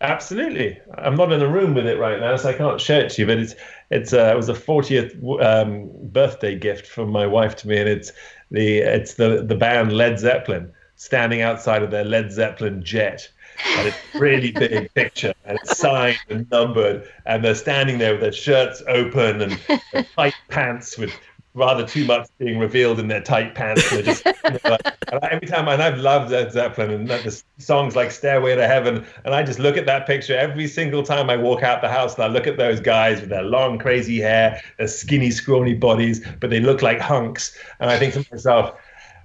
[0.00, 0.78] Absolutely.
[0.98, 3.22] I'm not in a room with it right now, so I can't show it to
[3.22, 3.26] you.
[3.26, 3.54] But it's
[3.90, 7.88] it's uh, it was a 40th um, birthday gift from my wife to me, and
[7.88, 8.12] it's
[8.50, 13.28] the it's the the band Led Zeppelin standing outside of their Led Zeppelin jet.
[13.76, 18.20] And it's really big picture, and it's signed and numbered, and they're standing there with
[18.20, 21.12] their shirts open and tight pants with
[21.54, 23.90] rather too much being revealed in their tight pants.
[23.92, 24.76] And just, you know,
[25.22, 29.34] every time, and I've loved Led Zeppelin and the songs like Stairway to Heaven, and
[29.34, 32.24] I just look at that picture every single time I walk out the house and
[32.24, 36.50] I look at those guys with their long, crazy hair, their skinny, scrawny bodies, but
[36.50, 37.56] they look like hunks.
[37.78, 38.76] And I think to myself,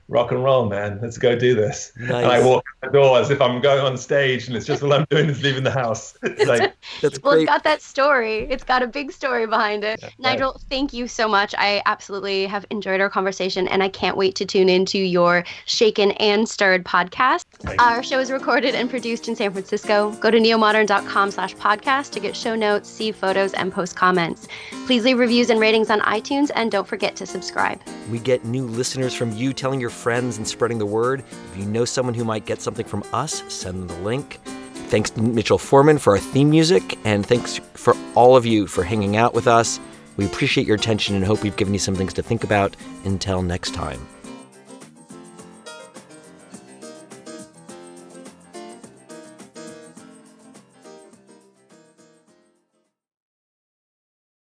[0.10, 1.00] rock and roll, man.
[1.02, 1.94] Let's go do this.
[1.96, 2.10] Nice.
[2.10, 4.84] And I walk out the door as if I'm going on stage, and it's just
[4.84, 6.18] all I'm doing is leaving the house.
[6.24, 8.48] It's like, That's well, it's got that story.
[8.50, 10.00] It's got a big story behind it.
[10.02, 10.62] Yeah, Nigel, right.
[10.70, 11.54] thank you so much.
[11.58, 16.12] I absolutely have enjoyed our conversation, and I can't wait to tune into your Shaken
[16.14, 17.46] and Stirred podcast.
[17.60, 18.04] Thank our you.
[18.04, 20.12] show is recorded and produced in San Francisco.
[20.22, 24.48] Go to neomodern.com slash podcast to get show notes, see photos, and post comments.
[24.86, 27.82] Please leave reviews and ratings on iTunes, and don't forget to subscribe.
[28.10, 31.24] We get new listeners from you telling your friends and spreading the word.
[31.52, 34.40] If you know someone who might get something from us, send them the link.
[34.88, 38.84] Thanks to Mitchell Foreman for our theme music, and thanks for all of you for
[38.84, 39.80] hanging out with us.
[40.18, 42.76] We appreciate your attention and hope we've given you some things to think about.
[43.06, 44.06] Until next time.